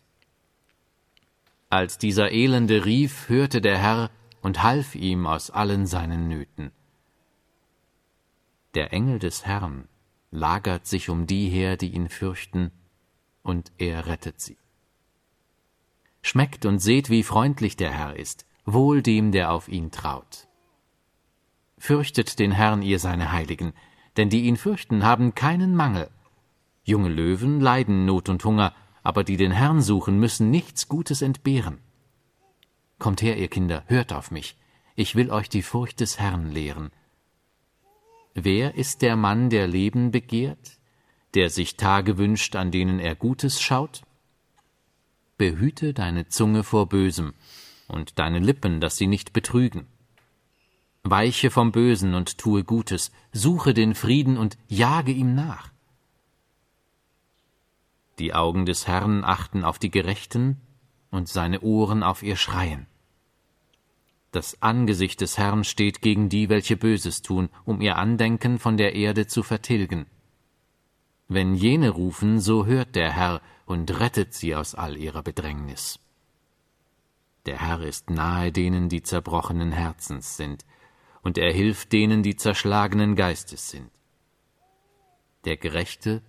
Als 1.70 1.98
dieser 1.98 2.32
Elende 2.32 2.86
rief, 2.86 3.28
hörte 3.28 3.60
der 3.60 3.78
Herr 3.78 4.10
und 4.42 4.64
half 4.64 4.96
ihm 4.96 5.28
aus 5.28 5.50
allen 5.50 5.86
seinen 5.86 6.30
Nöten. 6.30 6.72
Der 8.74 8.94
Engel 8.94 9.20
des 9.20 9.46
Herrn 9.46 9.90
lagert 10.32 10.88
sich 10.88 11.10
um 11.10 11.28
die 11.28 11.50
her, 11.50 11.76
die 11.76 11.94
ihn 11.94 12.10
fürchten, 12.10 12.72
und 13.44 13.72
er 13.78 14.08
rettet 14.08 14.40
sie. 14.40 14.58
Schmeckt 16.22 16.66
und 16.66 16.80
seht, 16.80 17.10
wie 17.10 17.24
freundlich 17.24 17.76
der 17.76 17.92
Herr 17.92 18.16
ist, 18.16 18.46
wohl 18.66 19.02
dem, 19.02 19.32
der 19.32 19.52
auf 19.52 19.68
ihn 19.68 19.92
traut. 19.92 20.48
Fürchtet 21.78 22.40
den 22.40 22.52
Herrn, 22.52 22.82
ihr 22.82 23.00
seine 23.00 23.32
Heiligen, 23.32 23.74
denn 24.16 24.30
die 24.30 24.44
ihn 24.44 24.58
fürchten, 24.58 25.04
haben 25.04 25.36
keinen 25.36 25.76
Mangel. 25.76 26.10
Junge 26.84 27.10
Löwen 27.10 27.60
leiden 27.60 28.06
Not 28.06 28.30
und 28.30 28.44
Hunger, 28.44 28.74
aber 29.08 29.24
die 29.24 29.38
den 29.38 29.54
Herrn 29.54 29.82
suchen, 29.82 30.20
müssen 30.20 30.52
nichts 30.52 30.90
Gutes 30.90 31.22
entbehren. 31.22 31.78
Kommt 33.00 33.22
her, 33.22 33.38
ihr 33.38 33.48
Kinder, 33.48 33.86
hört 33.88 34.12
auf 34.12 34.32
mich, 34.32 34.58
ich 34.98 35.16
will 35.16 35.32
euch 35.32 35.48
die 35.48 35.62
Furcht 35.62 36.02
des 36.02 36.20
Herrn 36.20 36.52
lehren. 36.52 36.92
Wer 38.34 38.76
ist 38.76 39.02
der 39.02 39.16
Mann, 39.16 39.50
der 39.50 39.66
Leben 39.66 40.12
begehrt, 40.12 40.78
der 41.36 41.50
sich 41.50 41.78
Tage 41.78 42.18
wünscht, 42.18 42.58
an 42.58 42.70
denen 42.70 43.00
er 43.00 43.16
Gutes 43.16 43.62
schaut? 43.62 44.02
Behüte 45.38 45.94
deine 45.94 46.28
Zunge 46.28 46.66
vor 46.66 46.90
Bösem 46.90 47.34
und 47.88 48.20
deine 48.20 48.40
Lippen, 48.40 48.82
dass 48.82 48.98
sie 48.98 49.08
nicht 49.08 49.32
betrügen. 49.32 49.88
Weiche 51.04 51.50
vom 51.50 51.72
Bösen 51.72 52.14
und 52.14 52.38
tue 52.38 52.66
Gutes, 52.66 53.14
suche 53.32 53.74
den 53.74 53.96
Frieden 53.96 54.38
und 54.38 54.58
jage 54.68 55.14
ihm 55.14 55.34
nach. 55.34 55.72
Die 58.20 58.34
Augen 58.34 58.66
des 58.66 58.88
Herrn 58.88 59.24
achten 59.24 59.64
auf 59.64 59.80
die 59.80 59.92
Gerechten 59.92 60.60
und 61.12 61.30
seine 61.30 61.62
Ohren 61.62 62.04
auf 62.04 62.24
ihr 62.24 62.36
Schreien. 62.36 62.88
Das 64.32 64.62
Angesicht 64.62 65.22
des 65.22 65.38
Herrn 65.38 65.64
steht 65.64 66.02
gegen 66.02 66.30
die, 66.30 66.50
welche 66.50 66.78
Böses 66.78 67.22
tun, 67.22 67.50
um 67.64 67.80
ihr 67.82 67.98
Andenken 67.98 68.60
von 68.60 68.78
der 68.78 68.94
Erde 68.96 69.28
zu 69.28 69.44
vertilgen. 69.44 70.06
Wenn 71.28 71.56
jene 71.56 71.90
rufen, 71.90 72.40
so 72.40 72.66
hört 72.66 72.96
der 72.96 73.12
Herr 73.12 73.42
und 73.66 74.00
rettet 74.00 74.34
sie 74.34 74.56
aus 74.56 74.76
all 74.76 74.98
ihrer 74.98 75.24
Bedrängnis. 75.24 76.00
Der 77.46 77.62
Herr 77.62 77.82
ist 77.82 78.10
nahe 78.10 78.52
denen, 78.52 78.90
die 78.90 79.04
zerbrochenen 79.04 79.72
Herzens 79.72 80.38
sind, 80.38 80.66
und 81.22 81.38
er 81.38 81.52
hilft 81.52 81.94
denen, 81.94 82.24
die 82.24 82.36
zerschlagenen 82.36 83.16
Geistes 83.16 83.70
sind. 83.70 83.90
Der 85.46 85.58
Gerechte 85.58 86.22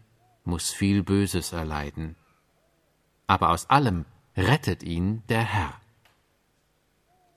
muss 0.49 0.71
viel 0.71 1.05
Böses 1.05 1.53
erleiden, 1.53 2.17
aber 3.29 3.51
aus 3.51 3.71
allem 3.71 4.05
rettet 4.37 4.83
ihn 4.83 5.23
der 5.29 5.43
Herr. 5.43 5.75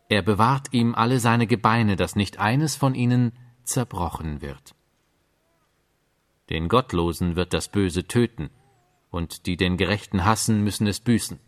Er 0.09 0.21
bewahrt 0.21 0.73
ihm 0.73 0.95
alle 0.95 1.19
seine 1.19 1.45
Gebeine, 1.45 1.95
dass 1.95 2.15
nicht 2.15 2.39
eines 2.39 2.75
von 2.75 2.95
ihnen 2.95 3.33
zerbrochen 3.63 4.41
wird. 4.41 4.75
Den 6.49 6.67
Gottlosen 6.67 7.35
wird 7.35 7.53
das 7.53 7.69
Böse 7.69 8.07
töten, 8.07 8.49
und 9.09 9.45
die 9.45 9.57
den 9.57 9.77
Gerechten 9.77 10.25
hassen, 10.25 10.63
müssen 10.63 10.87
es 10.87 10.99
büßen. 11.01 11.39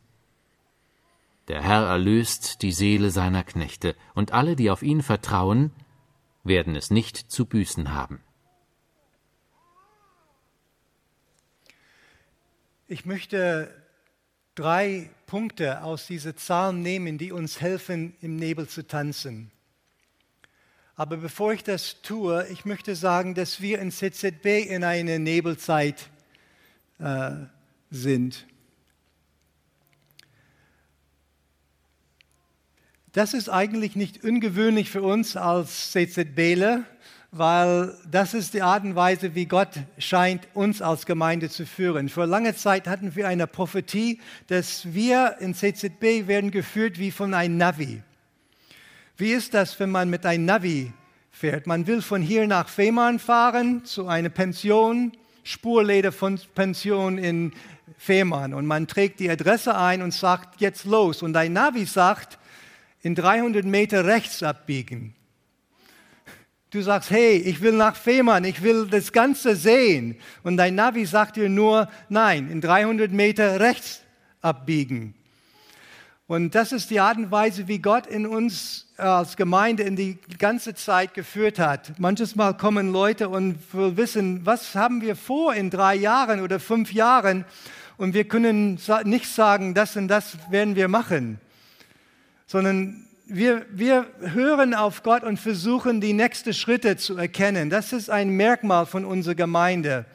Der 1.48 1.62
Herr 1.62 1.88
erlöst 1.88 2.62
die 2.62 2.72
Seele 2.72 3.10
seiner 3.10 3.44
Knechte, 3.44 3.96
und 4.14 4.32
alle, 4.32 4.56
die 4.56 4.70
auf 4.70 4.82
ihn 4.82 5.02
vertrauen, 5.02 5.72
werden 6.44 6.76
es 6.76 6.92
nicht 6.92 7.18
zu 7.18 7.46
büßen 7.46 7.94
haben. 7.94 8.22
Ich 12.94 13.08
möchte 13.08 13.74
drei 14.54 15.10
Punkte 15.26 15.82
aus 15.82 16.06
dieser 16.06 16.34
Psalm 16.34 16.84
nehmen, 16.84 17.18
die 17.18 17.32
uns 17.32 17.60
helfen, 17.60 18.16
im 18.22 18.36
Nebel 18.36 18.68
zu 18.68 18.86
tanzen. 18.86 19.50
Aber 20.94 21.18
bevor 21.18 21.54
ich 21.54 21.64
das 21.64 22.04
tue, 22.04 22.46
ich 22.52 22.66
möchte 22.66 22.96
sagen, 22.96 23.34
dass 23.34 23.62
wir 23.62 23.80
in 23.80 23.90
CZB 23.90 24.70
in 24.70 24.84
einer 24.84 25.18
Nebelzeit 25.18 26.12
äh, 27.00 27.32
sind. 27.90 28.46
Das 33.12 33.34
ist 33.34 33.50
eigentlich 33.50 33.96
nicht 33.96 34.24
ungewöhnlich 34.24 34.92
für 34.92 35.02
uns 35.02 35.36
als 35.36 35.94
CZBler, 35.94 36.86
weil 37.36 37.98
das 38.10 38.36
ist 38.36 38.54
die 38.54 38.62
Art 38.62 38.84
und 38.84 38.96
Weise, 38.96 39.34
wie 39.34 39.48
Gott 39.48 39.70
scheint, 39.98 40.48
uns 40.54 40.84
als 40.84 41.08
Gemeinde 41.08 41.50
zu 41.50 41.66
führen. 41.66 42.08
Vor 42.08 42.28
langer 42.28 42.56
Zeit 42.56 42.88
hatten 42.88 43.16
wir 43.16 43.28
eine 43.28 43.48
Prophetie, 43.48 44.22
dass 44.48 44.94
wir 44.94 45.38
in 45.40 45.56
CZB 45.56 46.28
werden 46.28 46.52
geführt 46.52 47.00
wie 47.00 47.10
von 47.10 47.34
einem 47.34 47.58
Navi. 47.58 48.04
Wie 49.18 49.32
ist 49.32 49.56
das, 49.56 49.80
wenn 49.80 49.90
man 49.90 50.12
mit 50.12 50.28
einem 50.28 50.46
Navi 50.46 50.94
fährt? 51.32 51.66
Man 51.66 51.88
will 51.88 52.04
von 52.04 52.22
hier 52.22 52.46
nach 52.46 52.70
Fehmarn 52.70 53.18
fahren 53.18 53.84
zu 53.84 54.08
einer 54.08 54.30
Pension, 54.30 55.12
Spurleder 55.44 56.12
von 56.12 56.40
Pension 56.54 57.18
in 57.18 57.52
Fehmarn 57.98 58.54
und 58.54 58.68
man 58.68 58.88
trägt 58.88 59.20
die 59.20 59.30
Adresse 59.30 59.76
ein 59.76 60.04
und 60.04 60.14
sagt, 60.14 60.62
jetzt 60.62 60.86
los. 60.86 61.24
Und 61.24 61.36
ein 61.36 61.54
Navi 61.54 61.86
sagt, 61.86 62.38
in 63.02 63.16
300 63.16 63.66
Meter 63.66 64.06
rechts 64.06 64.44
abbiegen. 64.44 65.16
Du 66.74 66.82
sagst, 66.82 67.12
hey, 67.12 67.36
ich 67.38 67.62
will 67.62 67.74
nach 67.74 67.96
Fehmarn, 67.96 68.46
ich 68.46 68.64
will 68.64 68.88
das 68.88 69.12
Ganze 69.12 69.56
sehen. 69.56 70.16
Und 70.42 70.58
dein 70.58 70.74
Navi 70.74 71.06
sagt 71.06 71.36
dir 71.36 71.48
nur, 71.48 71.88
nein, 72.10 72.50
in 72.50 72.62
300 72.62 73.12
Meter 73.12 73.60
rechts 73.60 74.02
abbiegen. 74.42 75.14
Und 76.26 76.56
das 76.56 76.72
ist 76.72 76.90
die 76.90 77.00
Art 77.00 77.18
und 77.18 77.30
Weise, 77.30 77.68
wie 77.68 77.78
Gott 77.78 78.08
in 78.08 78.26
uns 78.26 78.88
als 78.98 79.38
Gemeinde 79.38 79.84
in 79.84 79.96
die 79.96 80.18
ganze 80.40 80.74
Zeit 80.74 81.14
geführt 81.14 81.60
hat. 81.60 82.00
Manches 82.00 82.36
Mal 82.36 82.58
kommen 82.58 82.92
Leute 82.92 83.30
und 83.30 83.60
will 83.72 83.96
wissen, 83.96 84.44
was 84.44 84.74
haben 84.74 85.02
wir 85.02 85.16
vor 85.16 85.54
in 85.54 85.70
drei 85.70 85.94
Jahren 85.94 86.42
oder 86.42 86.60
fünf 86.60 86.92
Jahren? 86.92 87.46
Und 87.98 88.16
wir 88.16 88.28
können 88.28 88.80
nicht 89.04 89.28
sagen, 89.28 89.76
das 89.76 89.96
und 89.96 90.08
das 90.08 90.38
werden 90.50 90.76
wir 90.76 90.88
machen, 90.88 91.40
sondern 92.48 93.03
wir, 93.26 93.66
wir 93.70 94.08
hören 94.20 94.74
auf 94.74 95.04
Gott 95.04 95.24
und 95.24 95.40
versuchen, 95.40 96.02
die 96.02 96.14
nächsten 96.14 96.54
Schritte 96.54 96.98
zu 96.98 97.18
erkennen. 97.18 97.70
Das 97.70 97.94
ist 97.94 98.10
ein 98.10 98.30
Merkmal 98.30 98.86
von 98.86 99.06
unserer 99.06 99.36
Gemeinde. 99.36 100.06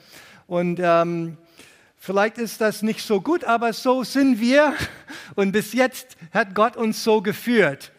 Und 0.47 0.81
ähm, 0.83 1.37
vielleicht 1.97 2.38
ist 2.38 2.61
das 2.61 2.83
nicht 2.83 3.00
so 3.00 3.21
gut, 3.21 3.45
aber 3.45 3.73
so 3.73 4.05
sind 4.05 4.41
wir. 4.41 4.75
Und 5.35 5.53
bis 5.53 5.73
jetzt 5.73 6.17
hat 6.33 6.55
Gott 6.55 6.77
uns 6.77 7.03
so 7.03 7.23
geführt. 7.23 7.93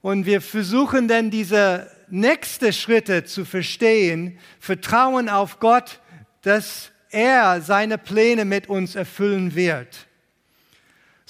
Und 0.00 0.26
wir 0.26 0.40
versuchen 0.40 1.08
dann 1.08 1.30
diese 1.30 1.90
nächsten 2.08 2.72
Schritte 2.72 3.24
zu 3.24 3.44
verstehen, 3.44 4.38
vertrauen 4.58 5.28
auf 5.28 5.60
Gott, 5.60 6.00
dass 6.42 6.90
er 7.10 7.60
seine 7.60 7.98
Pläne 7.98 8.44
mit 8.44 8.68
uns 8.68 8.96
erfüllen 8.96 9.54
wird. 9.54 10.06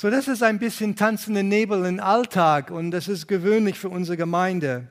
So, 0.02 0.10
das 0.10 0.26
ist 0.26 0.42
ein 0.42 0.58
bisschen 0.58 0.96
tanzende 0.96 1.44
Nebel 1.44 1.86
im 1.86 2.00
Alltag 2.00 2.72
und 2.72 2.90
das 2.90 3.06
ist 3.06 3.28
gewöhnlich 3.28 3.78
für 3.78 3.88
unsere 3.88 4.16
Gemeinde. 4.16 4.88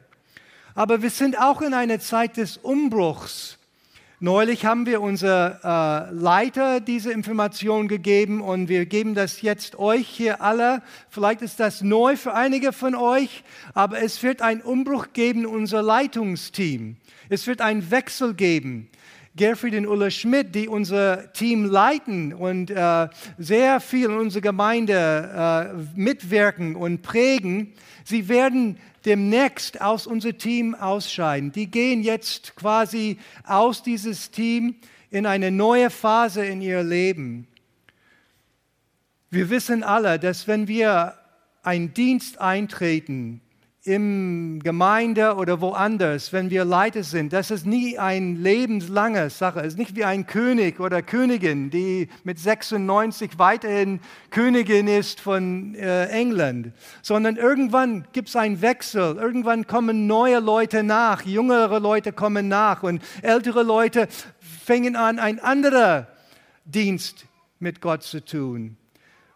Aber 0.74 1.02
wir 1.02 1.10
sind 1.10 1.38
auch 1.38 1.62
in 1.62 1.74
einer 1.74 2.00
Zeit 2.00 2.38
des 2.38 2.56
Umbruchs. 2.56 3.58
Neulich 4.22 4.64
haben 4.64 4.86
wir 4.86 5.02
unser 5.02 5.60
äh, 5.66 6.14
Leiter 6.14 6.80
diese 6.80 7.12
Information 7.12 7.90
gegeben 7.90 8.40
und 8.40 8.70
wir 8.70 8.86
geben 8.86 9.14
das 9.14 9.42
jetzt 9.42 9.78
euch 9.78 10.08
hier 10.08 10.42
alle. 10.42 10.82
Vielleicht 11.10 11.42
ist 11.42 11.60
das 11.60 11.82
neu 11.82 12.16
für 12.16 12.34
einige 12.34 12.72
von 12.72 12.96
euch, 12.96 13.44
aber 13.74 14.02
es 14.02 14.24
wird 14.24 14.42
einen 14.42 14.62
Umbruch 14.62 15.08
geben 15.12 15.42
in 15.42 15.48
unser 15.48 15.82
Leitungsteam. 15.82 16.96
Es 17.28 17.48
wird 17.48 17.60
einen 17.60 17.92
Wechsel 17.92 18.34
geben. 18.34 18.88
Gerfried 19.36 19.76
und 19.76 19.88
Ulla 19.88 20.12
Schmidt, 20.12 20.54
die 20.54 20.68
unser 20.68 21.32
Team 21.32 21.66
leiten 21.66 22.34
und 22.34 22.70
äh, 22.70 23.08
sehr 23.38 23.80
viel 23.80 24.06
in 24.06 24.18
unserer 24.18 24.42
Gemeinde 24.42 25.74
äh, 25.96 26.00
mitwirken 26.00 26.76
und 26.76 27.02
prägen, 27.02 27.74
sie 28.04 28.28
werden 28.28 28.78
demnächst 29.06 29.82
aus 29.82 30.06
unserem 30.06 30.38
Team 30.38 30.76
ausscheiden. 30.76 31.54
Die 31.54 31.68
gehen 31.68 32.04
jetzt 32.04 32.56
quasi 32.56 33.18
aus 33.46 33.84
dieses 33.84 34.32
Team 34.32 34.76
in 35.10 35.26
eine 35.26 35.50
neue 35.50 35.90
Phase 35.90 36.46
in 36.46 36.62
ihr 36.62 36.84
Leben. 36.84 37.48
Wir 39.30 39.50
wissen 39.50 39.82
alle, 39.84 40.20
dass 40.20 40.48
wenn 40.48 40.68
wir 40.68 41.16
einen 41.64 41.94
Dienst 41.94 42.40
eintreten, 42.42 43.42
im 43.84 44.60
Gemeinde 44.62 45.36
oder 45.36 45.60
woanders, 45.60 46.32
wenn 46.34 46.52
wir 46.52 46.66
Leiter 46.66 47.02
sind, 47.04 47.34
das 47.34 47.50
ist 47.50 47.66
nie 47.66 47.98
eine 47.98 48.36
lebenslange 48.38 49.32
Sache. 49.32 49.62
Es 49.62 49.70
ist 49.70 49.80
nicht 49.80 49.96
wie 49.96 50.06
ein 50.06 50.28
König 50.28 50.80
oder 50.80 51.02
Königin, 51.02 51.72
die 51.72 52.08
mit 52.24 52.38
96 52.38 53.40
weiterhin 53.40 54.00
Königin 54.30 54.88
ist 54.88 55.20
von 55.20 55.74
äh, 55.74 56.06
England, 56.10 56.74
sondern 57.02 57.38
irgendwann 57.38 58.06
gibt 58.14 58.30
es 58.30 58.36
einen 58.36 58.62
Wechsel. 58.62 59.18
Irgendwann 59.18 59.66
kommen 59.66 60.06
neue 60.06 60.40
Leute 60.40 60.84
nach, 60.84 61.24
jüngere 61.24 61.80
Leute 61.80 62.14
kommen 62.14 62.48
nach 62.48 62.84
und 62.84 63.02
ältere 63.24 63.64
Leute 63.64 64.08
fangen 64.40 64.96
an, 64.96 65.18
ein 65.18 65.40
anderer 65.40 66.08
Dienst 66.66 67.26
mit 67.58 67.82
Gott 67.82 68.04
zu 68.04 68.24
tun. 68.24 68.78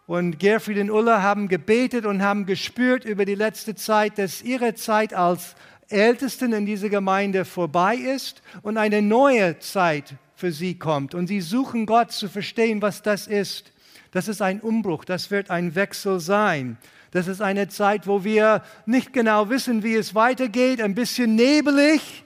Und 0.06 0.38
Gerfried 0.38 0.78
und 0.78 0.90
Ulla 0.90 1.20
haben 1.20 1.48
gebetet 1.48 2.06
und 2.06 2.22
haben 2.22 2.46
gespürt 2.46 3.04
über 3.04 3.24
die 3.24 3.34
letzte 3.34 3.74
Zeit, 3.74 4.18
dass 4.18 4.40
ihre 4.40 4.74
Zeit 4.74 5.12
als 5.12 5.56
Ältesten 5.88 6.52
in 6.52 6.64
dieser 6.64 6.88
Gemeinde 6.88 7.44
vorbei 7.44 7.96
ist 7.96 8.42
und 8.62 8.76
eine 8.76 9.02
neue 9.02 9.58
Zeit 9.58 10.14
für 10.36 10.52
sie 10.52 10.78
kommt. 10.78 11.14
Und 11.14 11.26
sie 11.26 11.40
suchen 11.40 11.86
Gott 11.86 12.12
zu 12.12 12.28
verstehen, 12.28 12.82
was 12.82 13.02
das 13.02 13.26
ist. 13.26 13.72
Das 14.12 14.28
ist 14.28 14.42
ein 14.42 14.60
Umbruch, 14.60 15.04
das 15.04 15.30
wird 15.30 15.50
ein 15.50 15.74
Wechsel 15.74 16.20
sein. 16.20 16.78
Das 17.10 17.28
ist 17.28 17.40
eine 17.40 17.68
Zeit, 17.68 18.06
wo 18.06 18.24
wir 18.24 18.62
nicht 18.84 19.12
genau 19.12 19.48
wissen, 19.48 19.82
wie 19.82 19.94
es 19.94 20.14
weitergeht, 20.14 20.80
ein 20.80 20.94
bisschen 20.94 21.34
nebelig, 21.34 22.24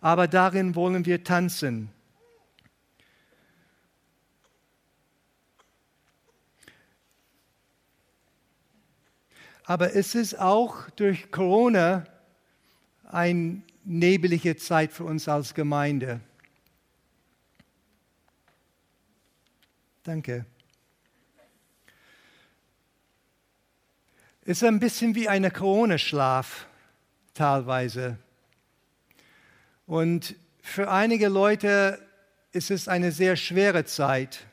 aber 0.00 0.28
darin 0.28 0.74
wollen 0.74 1.04
wir 1.04 1.24
tanzen. 1.24 1.90
Aber 9.64 9.94
es 9.94 10.14
ist 10.14 10.38
auch 10.38 10.90
durch 10.90 11.30
Corona 11.30 12.04
eine 13.04 13.62
nebelige 13.84 14.56
Zeit 14.56 14.92
für 14.92 15.04
uns 15.04 15.26
als 15.26 15.54
Gemeinde. 15.54 16.20
Danke. 20.02 20.44
Es 24.42 24.58
ist 24.58 24.64
ein 24.64 24.80
bisschen 24.80 25.14
wie 25.14 25.30
ein 25.30 25.50
Corona-Schlaf 25.50 26.66
teilweise. 27.32 28.18
Und 29.86 30.36
für 30.60 30.90
einige 30.90 31.28
Leute 31.28 32.06
ist 32.52 32.70
es 32.70 32.86
eine 32.86 33.12
sehr 33.12 33.36
schwere 33.36 33.86
Zeit 33.86 34.46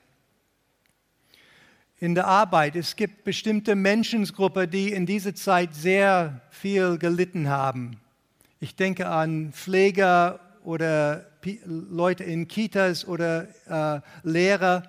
in 2.02 2.16
der 2.16 2.26
Arbeit. 2.28 2.76
Es 2.76 2.96
gibt 2.96 3.24
bestimmte 3.24 3.76
Menschengruppen, 3.76 4.70
die 4.70 4.92
in 4.92 5.06
dieser 5.06 5.36
Zeit 5.36 5.76
sehr 5.76 6.42
viel 6.50 6.98
gelitten 6.98 7.48
haben. 7.48 7.98
Ich 8.60 8.76
denke 8.76 9.08
an 9.08 9.54
Pfleger 9.54 10.40
oder 10.64 11.26
Leute 11.66 12.24
in 12.24 12.48
Kitas 12.48 13.08
oder 13.08 13.48
äh, 13.68 14.02
Lehrer 14.24 14.84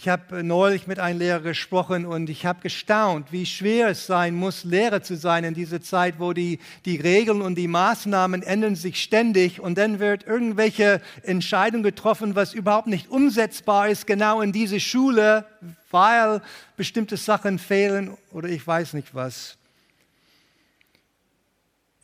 ich 0.00 0.08
habe 0.08 0.42
neulich 0.42 0.86
mit 0.86 0.98
einem 0.98 1.18
Lehrer 1.18 1.40
gesprochen 1.40 2.06
und 2.06 2.30
ich 2.30 2.46
habe 2.46 2.62
gestaunt, 2.62 3.32
wie 3.32 3.44
schwer 3.44 3.88
es 3.88 4.06
sein 4.06 4.34
muss, 4.34 4.64
Lehrer 4.64 5.02
zu 5.02 5.14
sein 5.14 5.44
in 5.44 5.52
dieser 5.52 5.82
Zeit, 5.82 6.14
wo 6.18 6.32
die, 6.32 6.58
die 6.86 6.96
Regeln 6.96 7.42
und 7.42 7.56
die 7.56 7.68
Maßnahmen 7.68 8.42
ändern 8.42 8.76
sich 8.76 9.02
ständig 9.02 9.60
und 9.60 9.76
dann 9.76 9.98
wird 9.98 10.26
irgendwelche 10.26 11.02
Entscheidung 11.22 11.82
getroffen, 11.82 12.34
was 12.34 12.54
überhaupt 12.54 12.86
nicht 12.86 13.10
umsetzbar 13.10 13.90
ist, 13.90 14.06
genau 14.06 14.40
in 14.40 14.52
diese 14.52 14.80
Schule, 14.80 15.44
weil 15.90 16.40
bestimmte 16.78 17.18
Sachen 17.18 17.58
fehlen 17.58 18.16
oder 18.32 18.48
ich 18.48 18.66
weiß 18.66 18.94
nicht 18.94 19.14
was. 19.14 19.58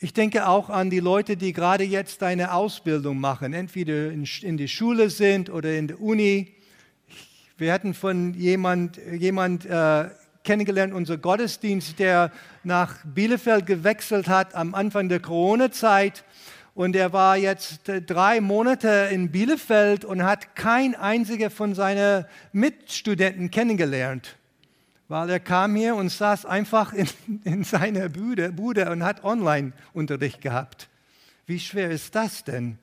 Ich 0.01 0.13
denke 0.13 0.49
auch 0.49 0.69
an 0.69 0.91
die 0.91 1.01
Leute, 1.01 1.39
die 1.39 1.55
gerade 1.55 1.85
jetzt 1.85 2.23
eine 2.23 2.53
Ausbildung 2.53 3.19
machen, 3.19 3.55
entweder 3.55 4.11
in, 4.11 4.29
in 4.43 4.59
der 4.59 4.69
Schule 4.69 5.09
sind 5.09 5.49
oder 5.49 5.75
in 5.79 5.89
der 5.89 5.99
Uni 5.99 6.56
wir 7.59 7.73
hatten 7.73 7.95
von 7.95 8.35
jemand, 8.35 8.99
jemand 8.99 9.65
äh, 9.65 10.11
kennengelernt, 10.45 10.93
unser 10.93 11.17
Gottesdienst, 11.17 11.99
der 11.99 12.31
nach 12.65 12.97
Bielefeld 13.05 13.67
gewechselt 13.67 14.29
hat 14.29 14.55
am 14.55 14.75
Anfang 14.75 15.09
der 15.09 15.21
Corona-Zeit. 15.21 16.25
Und 16.75 16.95
er 16.95 17.15
war 17.15 17.39
jetzt 17.39 17.89
äh, 17.89 18.03
drei 18.03 18.43
Monate 18.43 19.09
in 19.11 19.31
Bielefeld 19.31 20.05
und 20.05 20.23
hat 20.23 20.55
kein 20.55 20.95
einziger 20.95 21.51
von 21.51 21.75
seinen 21.75 22.27
Mitstudenten 22.53 23.51
kennengelernt. 23.51 24.37
Weil 25.09 25.31
er 25.31 25.41
kam 25.41 25.77
hier 25.77 25.95
und 25.95 26.11
saß 26.11 26.45
einfach 26.45 26.93
in, 26.93 27.09
in 27.45 27.65
seiner 27.65 28.11
Bude, 28.11 28.53
Bude 28.53 28.91
und 28.91 29.03
hat 29.03 29.25
Online-Unterricht 29.25 30.43
gehabt. 30.43 30.89
Wie 31.47 31.59
schwer 31.59 31.91
ist 31.91 32.15
das 32.15 32.45
denn? 32.45 32.79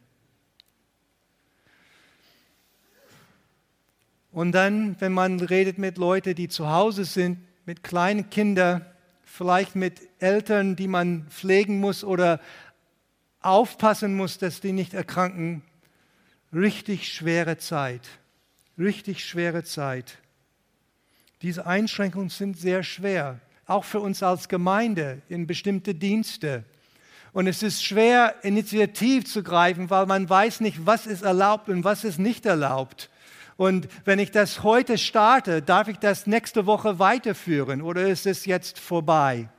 Und 4.34 4.52
dann, 4.52 5.00
wenn 5.00 5.14
man 5.14 5.40
redet 5.40 5.78
mit 5.78 6.00
Leuten, 6.00 6.34
die 6.34 6.48
zu 6.48 6.70
Hause 6.70 7.06
sind, 7.06 7.38
mit 7.66 7.84
kleinen 7.84 8.32
Kindern, 8.32 8.84
vielleicht 9.24 9.76
mit 9.76 10.02
Eltern, 10.20 10.76
die 10.76 10.88
man 10.88 11.28
pflegen 11.30 11.80
muss 11.80 12.04
oder 12.04 12.42
aufpassen 13.42 14.18
muss, 14.18 14.40
dass 14.40 14.60
die 14.60 14.72
nicht 14.72 14.96
erkranken, 14.96 15.62
richtig 16.52 17.14
schwere 17.14 17.58
Zeit. 17.58 18.02
Richtig 18.78 19.24
schwere 19.24 19.64
Zeit. 19.64 20.18
Diese 21.44 21.68
Einschränkungen 21.68 22.30
sind 22.30 22.58
sehr 22.58 22.82
schwer, 22.82 23.40
auch 23.68 23.84
für 23.84 24.00
uns 24.00 24.24
als 24.24 24.50
Gemeinde 24.50 25.22
in 25.30 25.46
bestimmte 25.46 25.94
Dienste. 25.94 26.64
Und 27.34 27.46
es 27.46 27.62
ist 27.62 27.84
schwer, 27.84 28.36
Initiativ 28.42 29.26
zu 29.26 29.44
greifen, 29.44 29.92
weil 29.92 30.08
man 30.08 30.28
weiß 30.28 30.62
nicht, 30.62 30.88
was 30.88 31.06
ist 31.06 31.22
erlaubt 31.22 31.70
und 31.70 31.84
was 31.84 32.04
ist 32.04 32.18
nicht 32.18 32.48
erlaubt. 32.48 33.12
Und 33.58 33.88
wenn 34.06 34.20
ich 34.20 34.32
das 34.32 34.64
heute 34.64 34.98
starte, 34.98 35.62
darf 35.62 35.88
ich 35.88 35.98
das 36.00 36.28
nächste 36.28 36.66
Woche 36.66 37.00
weiterführen 37.00 37.82
oder 37.82 38.08
ist 38.08 38.26
es 38.26 38.46
jetzt 38.46 38.80
vorbei? 38.80 39.50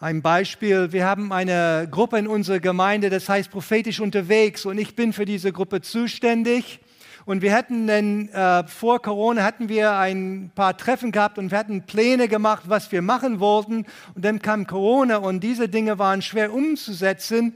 Ein 0.00 0.22
Beispiel, 0.22 0.92
wir 0.92 1.06
haben 1.06 1.32
eine 1.32 1.88
Gruppe 1.90 2.18
in 2.18 2.28
unserer 2.28 2.60
Gemeinde, 2.60 3.10
das 3.10 3.28
heißt 3.28 3.50
prophetisch 3.50 3.98
unterwegs 3.98 4.64
und 4.64 4.78
ich 4.78 4.94
bin 4.94 5.12
für 5.12 5.24
diese 5.24 5.52
Gruppe 5.52 5.80
zuständig. 5.80 6.78
Und 7.26 7.42
wir 7.42 7.52
hatten 7.52 7.86
dann, 7.86 8.28
äh, 8.28 8.66
vor 8.68 9.02
Corona 9.02 9.42
hatten 9.42 9.68
wir 9.68 9.92
ein 9.96 10.50
paar 10.54 10.76
Treffen 10.78 11.12
gehabt 11.12 11.36
und 11.36 11.50
wir 11.50 11.58
hatten 11.58 11.82
Pläne 11.82 12.28
gemacht, 12.28 12.62
was 12.68 12.90
wir 12.90 13.02
machen 13.02 13.38
wollten. 13.38 13.86
Und 14.14 14.24
dann 14.24 14.40
kam 14.40 14.66
Corona 14.66 15.16
und 15.16 15.40
diese 15.40 15.68
Dinge 15.68 15.98
waren 15.98 16.22
schwer 16.22 16.54
umzusetzen. 16.54 17.54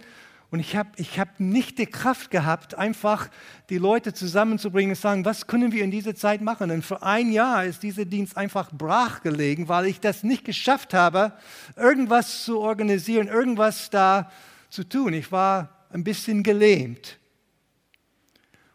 Und 0.52 0.60
ich 0.60 0.76
habe 0.76 0.90
ich 0.96 1.18
hab 1.18 1.40
nicht 1.40 1.78
die 1.78 1.86
Kraft 1.86 2.30
gehabt, 2.30 2.74
einfach 2.74 3.30
die 3.70 3.78
Leute 3.78 4.12
zusammenzubringen 4.12 4.90
und 4.90 5.00
sagen, 5.00 5.24
was 5.24 5.46
können 5.46 5.72
wir 5.72 5.82
in 5.82 5.90
dieser 5.90 6.14
Zeit 6.14 6.42
machen? 6.42 6.70
Und 6.70 6.84
für 6.84 7.02
ein 7.02 7.32
Jahr 7.32 7.64
ist 7.64 7.82
dieser 7.82 8.04
Dienst 8.04 8.36
einfach 8.36 8.70
brach 8.70 9.22
gelegen, 9.22 9.70
weil 9.70 9.86
ich 9.86 9.98
das 9.98 10.24
nicht 10.24 10.44
geschafft 10.44 10.92
habe, 10.92 11.32
irgendwas 11.74 12.44
zu 12.44 12.60
organisieren, 12.60 13.28
irgendwas 13.28 13.88
da 13.88 14.30
zu 14.68 14.84
tun. 14.84 15.14
Ich 15.14 15.32
war 15.32 15.86
ein 15.88 16.04
bisschen 16.04 16.42
gelähmt. 16.42 17.18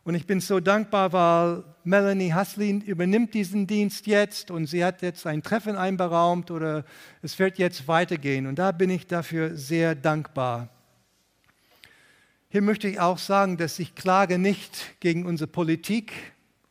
Und 0.03 0.15
ich 0.15 0.25
bin 0.25 0.39
so 0.39 0.59
dankbar, 0.59 1.13
weil 1.13 1.63
Melanie 1.83 2.33
Haslin 2.33 2.81
übernimmt 2.81 3.35
diesen 3.35 3.67
Dienst 3.67 4.07
jetzt 4.07 4.49
und 4.49 4.65
sie 4.65 4.83
hat 4.83 5.03
jetzt 5.03 5.27
ein 5.27 5.43
Treffen 5.43 5.75
einberaumt 5.75 6.49
oder 6.49 6.85
es 7.21 7.37
wird 7.37 7.59
jetzt 7.59 7.87
weitergehen. 7.87 8.47
Und 8.47 8.57
da 8.57 8.71
bin 8.71 8.89
ich 8.89 9.05
dafür 9.05 9.55
sehr 9.55 9.93
dankbar. 9.93 10.69
Hier 12.49 12.61
möchte 12.61 12.87
ich 12.87 13.01
auch 13.01 13.17
sagen, 13.17 13.57
dass 13.57 13.77
ich 13.77 13.93
klage 13.93 14.37
nicht 14.37 14.95
gegen 15.01 15.25
unsere 15.25 15.49
Politik 15.49 16.13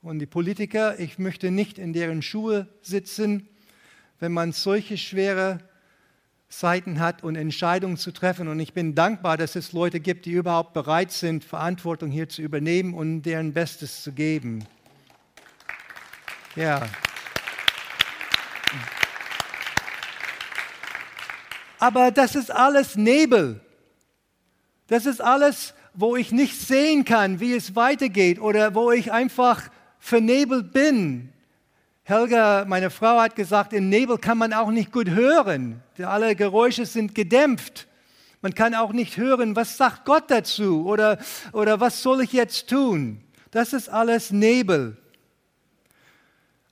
und 0.00 0.20
die 0.20 0.26
Politiker. 0.26 0.98
Ich 0.98 1.18
möchte 1.18 1.50
nicht 1.50 1.76
in 1.76 1.92
deren 1.92 2.22
Schuhe 2.22 2.66
sitzen, 2.80 3.46
wenn 4.18 4.32
man 4.32 4.52
solche 4.52 4.96
schwere 4.96 5.58
Zeiten 6.48 6.98
hat 6.98 7.22
und 7.22 7.36
Entscheidungen 7.36 7.98
zu 7.98 8.10
treffen. 8.10 8.48
Und 8.48 8.58
ich 8.58 8.72
bin 8.72 8.94
dankbar, 8.94 9.36
dass 9.36 9.54
es 9.54 9.72
Leute 9.72 10.00
gibt, 10.00 10.24
die 10.24 10.32
überhaupt 10.32 10.72
bereit 10.72 11.12
sind, 11.12 11.44
Verantwortung 11.44 12.10
hier 12.10 12.30
zu 12.30 12.40
übernehmen 12.40 12.94
und 12.94 13.20
deren 13.22 13.52
Bestes 13.52 14.02
zu 14.02 14.12
geben. 14.12 14.64
Ja. 16.54 16.88
Aber 21.78 22.10
das 22.10 22.34
ist 22.34 22.50
alles 22.50 22.96
Nebel. 22.96 23.60
Das 24.86 25.06
ist 25.06 25.20
alles, 25.20 25.74
wo 25.94 26.16
ich 26.16 26.32
nicht 26.32 26.58
sehen 26.60 27.04
kann, 27.04 27.40
wie 27.40 27.54
es 27.54 27.74
weitergeht 27.74 28.40
oder 28.40 28.74
wo 28.74 28.90
ich 28.90 29.12
einfach 29.12 29.62
vernebelt 29.98 30.72
bin. 30.72 31.32
Helga, 32.04 32.64
meine 32.66 32.90
Frau, 32.90 33.18
hat 33.18 33.34
gesagt, 33.34 33.72
im 33.72 33.88
Nebel 33.88 34.18
kann 34.18 34.38
man 34.38 34.52
auch 34.52 34.70
nicht 34.70 34.92
gut 34.92 35.10
hören. 35.10 35.82
Alle 35.98 36.36
Geräusche 36.36 36.86
sind 36.86 37.14
gedämpft. 37.14 37.88
Man 38.42 38.54
kann 38.54 38.74
auch 38.74 38.92
nicht 38.92 39.16
hören, 39.16 39.56
was 39.56 39.76
sagt 39.76 40.04
Gott 40.04 40.24
dazu 40.28 40.86
oder, 40.86 41.18
oder 41.52 41.80
was 41.80 42.02
soll 42.02 42.20
ich 42.20 42.32
jetzt 42.32 42.68
tun. 42.68 43.24
Das 43.50 43.72
ist 43.72 43.88
alles 43.88 44.30
Nebel. 44.30 44.96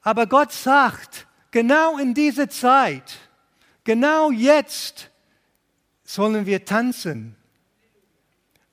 Aber 0.03 0.27
Gott 0.27 0.53
sagt, 0.53 1.27
genau 1.51 1.99
in 1.99 2.15
dieser 2.15 2.49
Zeit, 2.49 3.19
Genau 3.85 4.31
jetzt 4.31 5.11
sollen 6.05 6.47
wir 6.47 6.65
tanzen. 6.65 7.37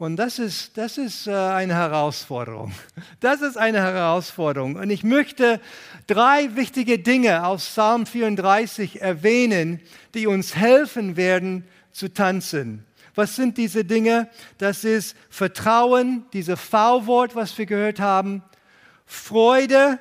Und 0.01 0.15
das 0.15 0.39
ist, 0.39 0.79
das 0.79 0.97
ist 0.97 1.27
äh, 1.27 1.31
eine 1.31 1.75
Herausforderung. 1.75 2.71
Das 3.19 3.41
ist 3.41 3.55
eine 3.55 3.81
Herausforderung. 3.81 4.77
Und 4.77 4.89
ich 4.89 5.03
möchte 5.03 5.61
drei 6.07 6.55
wichtige 6.55 6.97
Dinge 6.97 7.45
aus 7.45 7.67
Psalm 7.67 8.07
34 8.07 8.99
erwähnen, 8.99 9.79
die 10.15 10.25
uns 10.25 10.55
helfen 10.55 11.17
werden 11.17 11.65
zu 11.91 12.11
tanzen. 12.11 12.83
Was 13.13 13.35
sind 13.35 13.59
diese 13.59 13.85
Dinge? 13.85 14.27
Das 14.57 14.85
ist 14.85 15.15
Vertrauen, 15.29 16.25
dieses 16.33 16.59
V-Wort, 16.59 17.35
was 17.35 17.55
wir 17.59 17.67
gehört 17.67 17.99
haben. 17.99 18.41
Freude, 19.05 19.99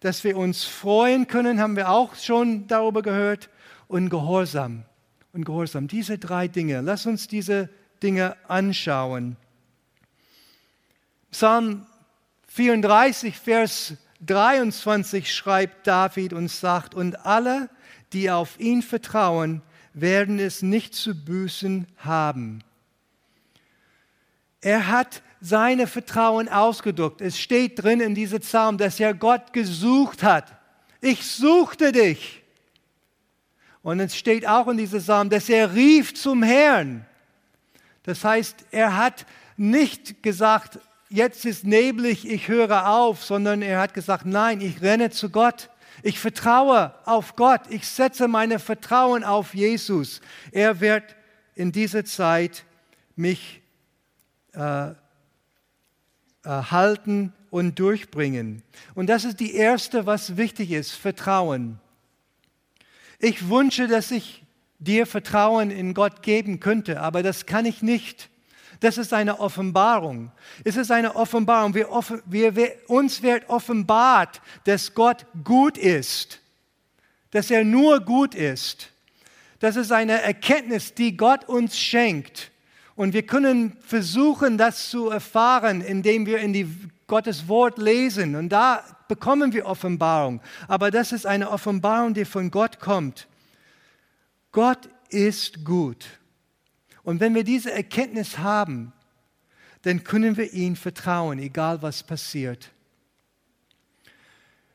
dass 0.00 0.24
wir 0.24 0.38
uns 0.38 0.64
freuen 0.64 1.26
können, 1.26 1.60
haben 1.60 1.76
wir 1.76 1.90
auch 1.90 2.14
schon 2.14 2.66
darüber 2.66 3.02
gehört. 3.02 3.50
Und 3.88 4.08
Gehorsam. 4.08 4.84
Und 5.34 5.44
Gehorsam. 5.44 5.86
Diese 5.86 6.16
drei 6.16 6.48
Dinge. 6.48 6.80
Lass 6.80 7.04
uns 7.04 7.28
diese 7.28 7.68
Dinge 8.02 8.36
anschauen. 8.48 9.36
Psalm 11.30 11.86
34, 12.48 13.38
Vers 13.38 13.94
23 14.26 15.32
schreibt 15.32 15.86
David 15.86 16.32
und 16.32 16.48
sagt, 16.48 16.94
und 16.94 17.24
alle, 17.24 17.70
die 18.12 18.30
auf 18.30 18.60
ihn 18.60 18.82
vertrauen, 18.82 19.62
werden 19.94 20.38
es 20.38 20.62
nicht 20.62 20.94
zu 20.94 21.14
büßen 21.14 21.86
haben. 21.96 22.62
Er 24.60 24.88
hat 24.88 25.22
seine 25.40 25.86
Vertrauen 25.86 26.48
ausgedrückt. 26.48 27.20
Es 27.20 27.38
steht 27.38 27.82
drin 27.82 28.00
in 28.00 28.14
diesem 28.14 28.40
Psalm, 28.40 28.78
dass 28.78 29.00
er 29.00 29.12
Gott 29.12 29.52
gesucht 29.52 30.22
hat. 30.22 30.54
Ich 31.00 31.26
suchte 31.26 31.90
dich. 31.90 32.42
Und 33.82 33.98
es 33.98 34.16
steht 34.16 34.46
auch 34.46 34.68
in 34.68 34.76
diesem 34.76 35.00
Psalm, 35.00 35.30
dass 35.30 35.48
er 35.48 35.74
rief 35.74 36.14
zum 36.14 36.44
Herrn. 36.44 37.04
Das 38.04 38.24
heißt, 38.24 38.66
er 38.70 38.96
hat 38.96 39.26
nicht 39.56 40.22
gesagt, 40.22 40.78
jetzt 41.08 41.44
ist 41.44 41.64
neblig, 41.64 42.28
ich 42.28 42.48
höre 42.48 42.88
auf, 42.88 43.24
sondern 43.24 43.62
er 43.62 43.80
hat 43.80 43.94
gesagt, 43.94 44.26
nein, 44.26 44.60
ich 44.60 44.82
renne 44.82 45.10
zu 45.10 45.30
Gott. 45.30 45.70
Ich 46.02 46.18
vertraue 46.18 46.94
auf 47.04 47.36
Gott. 47.36 47.62
Ich 47.68 47.86
setze 47.86 48.26
meine 48.26 48.58
Vertrauen 48.58 49.22
auf 49.22 49.54
Jesus. 49.54 50.20
Er 50.50 50.80
wird 50.80 51.16
in 51.54 51.70
dieser 51.70 52.04
Zeit 52.04 52.64
mich 53.14 53.60
äh, 54.54 54.90
äh, 54.90 54.94
halten 56.44 57.32
und 57.50 57.78
durchbringen. 57.78 58.62
Und 58.94 59.06
das 59.08 59.24
ist 59.24 59.38
die 59.38 59.54
erste, 59.54 60.06
was 60.06 60.36
wichtig 60.36 60.72
ist, 60.72 60.92
Vertrauen. 60.92 61.78
Ich 63.18 63.48
wünsche, 63.48 63.86
dass 63.86 64.10
ich 64.10 64.41
dir 64.82 65.06
Vertrauen 65.06 65.70
in 65.70 65.94
Gott 65.94 66.22
geben 66.22 66.60
könnte, 66.60 67.00
aber 67.00 67.22
das 67.22 67.46
kann 67.46 67.66
ich 67.66 67.82
nicht. 67.82 68.28
Das 68.80 68.98
ist 68.98 69.12
eine 69.12 69.38
Offenbarung. 69.38 70.32
Es 70.64 70.76
ist 70.76 70.90
eine 70.90 71.14
Offenbarung. 71.14 71.74
Wir, 71.74 71.88
wir, 72.26 72.56
wir, 72.56 72.72
uns 72.88 73.22
wird 73.22 73.48
offenbart, 73.48 74.42
dass 74.64 74.92
Gott 74.92 75.24
gut 75.44 75.78
ist, 75.78 76.40
dass 77.30 77.50
er 77.50 77.64
nur 77.64 78.00
gut 78.00 78.34
ist. 78.34 78.90
Das 79.60 79.76
ist 79.76 79.92
eine 79.92 80.20
Erkenntnis, 80.20 80.94
die 80.94 81.16
Gott 81.16 81.48
uns 81.48 81.78
schenkt. 81.78 82.50
Und 82.96 83.14
wir 83.14 83.22
können 83.22 83.76
versuchen, 83.86 84.58
das 84.58 84.90
zu 84.90 85.10
erfahren, 85.10 85.80
indem 85.80 86.26
wir 86.26 86.38
in 86.38 86.52
die 86.52 86.68
Gottes 87.06 87.46
Wort 87.46 87.78
lesen. 87.78 88.34
Und 88.34 88.48
da 88.48 88.82
bekommen 89.06 89.52
wir 89.52 89.66
Offenbarung. 89.66 90.40
Aber 90.66 90.90
das 90.90 91.12
ist 91.12 91.24
eine 91.24 91.50
Offenbarung, 91.50 92.14
die 92.14 92.24
von 92.24 92.50
Gott 92.50 92.80
kommt. 92.80 93.28
Gott 94.52 94.88
ist 95.08 95.64
gut. 95.64 96.06
Und 97.02 97.20
wenn 97.20 97.34
wir 97.34 97.42
diese 97.42 97.72
Erkenntnis 97.72 98.38
haben, 98.38 98.92
dann 99.82 100.04
können 100.04 100.36
wir 100.36 100.52
ihm 100.52 100.76
vertrauen, 100.76 101.38
egal 101.38 101.82
was 101.82 102.02
passiert. 102.02 102.70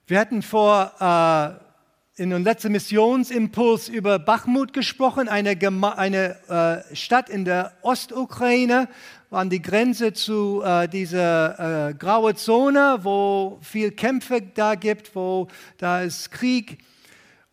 Wir 0.08 0.20
hatten 0.20 0.42
vor 0.42 0.92
äh, 1.00 2.22
in 2.22 2.34
unserem 2.34 2.44
letzten 2.44 2.72
Missionsimpuls 2.72 3.90
über 3.90 4.18
Bachmut 4.18 4.74
gesprochen, 4.74 5.30
eine, 5.30 5.56
eine 5.98 6.84
äh, 6.90 6.96
Stadt 6.96 7.30
in 7.30 7.46
der 7.46 7.74
Ostukraine, 7.84 8.90
an 9.30 9.50
die 9.50 9.62
Grenze 9.62 10.14
zu 10.14 10.64
äh, 10.64 10.88
dieser 10.88 11.90
äh, 11.90 11.94
graue 11.94 12.34
Zone, 12.34 13.00
wo 13.04 13.60
viel 13.62 13.92
Kämpfe 13.92 14.42
da 14.42 14.76
gibt, 14.76 15.16
wo 15.16 15.48
da 15.78 16.02
ist 16.02 16.32
Krieg. 16.32 16.80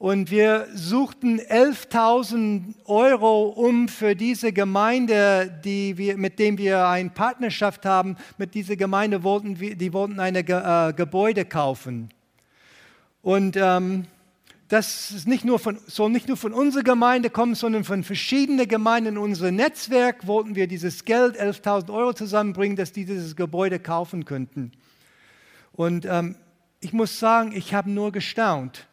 Und 0.04 0.30
wir 0.30 0.68
suchten 0.74 1.40
11.000 1.40 2.74
Euro, 2.84 3.44
um 3.44 3.88
für 3.88 4.14
diese 4.14 4.52
Gemeinde, 4.52 5.50
die 5.64 5.96
wir, 5.96 6.18
mit 6.18 6.38
dem 6.38 6.58
wir 6.58 6.88
eine 6.88 7.08
Partnerschaft 7.08 7.86
haben, 7.86 8.18
mit 8.36 8.52
dieser 8.52 8.76
Gemeinde 8.76 9.22
wollten 9.22 9.60
wir, 9.60 9.76
die 9.76 9.94
wollten 9.94 10.20
ein 10.20 10.36
äh, 10.36 10.92
Gebäude 10.94 11.46
kaufen. 11.46 12.10
Und 13.22 13.56
ähm, 13.56 14.04
das 14.68 15.10
ist 15.10 15.26
nicht 15.26 15.46
nur 15.46 15.58
von, 15.58 15.78
soll 15.86 16.10
nicht 16.10 16.28
nur 16.28 16.36
von 16.36 16.52
unserer 16.52 16.84
Gemeinde 16.84 17.30
kommen, 17.30 17.54
sondern 17.54 17.84
von 17.84 18.04
verschiedenen 18.04 18.68
Gemeinden 18.68 19.14
in 19.14 19.18
unserem 19.18 19.56
Netzwerk 19.56 20.26
wollten 20.26 20.54
wir 20.54 20.66
dieses 20.66 21.06
Geld, 21.06 21.40
11.000 21.40 21.90
Euro 21.90 22.12
zusammenbringen, 22.12 22.76
dass 22.76 22.92
die 22.92 23.06
dieses 23.06 23.36
Gebäude 23.36 23.78
kaufen 23.78 24.26
könnten. 24.26 24.72
Und 25.72 26.04
ähm, 26.04 26.36
ich 26.80 26.92
muss 26.92 27.18
sagen, 27.18 27.52
ich 27.56 27.72
habe 27.72 27.90
nur 27.90 28.12
gestaunt 28.12 28.86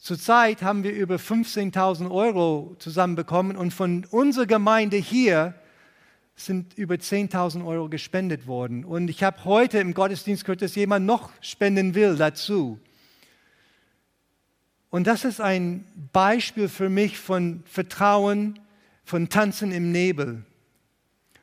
Zurzeit 0.00 0.62
haben 0.62 0.82
wir 0.82 0.94
über 0.94 1.16
15.000 1.16 2.10
Euro 2.10 2.74
zusammenbekommen 2.78 3.54
und 3.54 3.74
von 3.74 4.06
unserer 4.06 4.46
Gemeinde 4.46 4.96
hier 4.96 5.54
sind 6.34 6.72
über 6.78 6.94
10.000 6.94 7.66
Euro 7.66 7.90
gespendet 7.90 8.46
worden. 8.46 8.86
Und 8.86 9.10
ich 9.10 9.22
habe 9.22 9.44
heute 9.44 9.78
im 9.78 9.92
Gottesdienst 9.92 10.46
gehört, 10.46 10.62
dass 10.62 10.74
jemand 10.74 11.04
noch 11.04 11.30
spenden 11.42 11.94
will 11.94 12.16
dazu. 12.16 12.80
Und 14.88 15.06
das 15.06 15.26
ist 15.26 15.38
ein 15.38 15.84
Beispiel 16.14 16.70
für 16.70 16.88
mich 16.88 17.18
von 17.18 17.62
Vertrauen, 17.66 18.58
von 19.04 19.28
Tanzen 19.28 19.70
im 19.70 19.92
Nebel. 19.92 20.46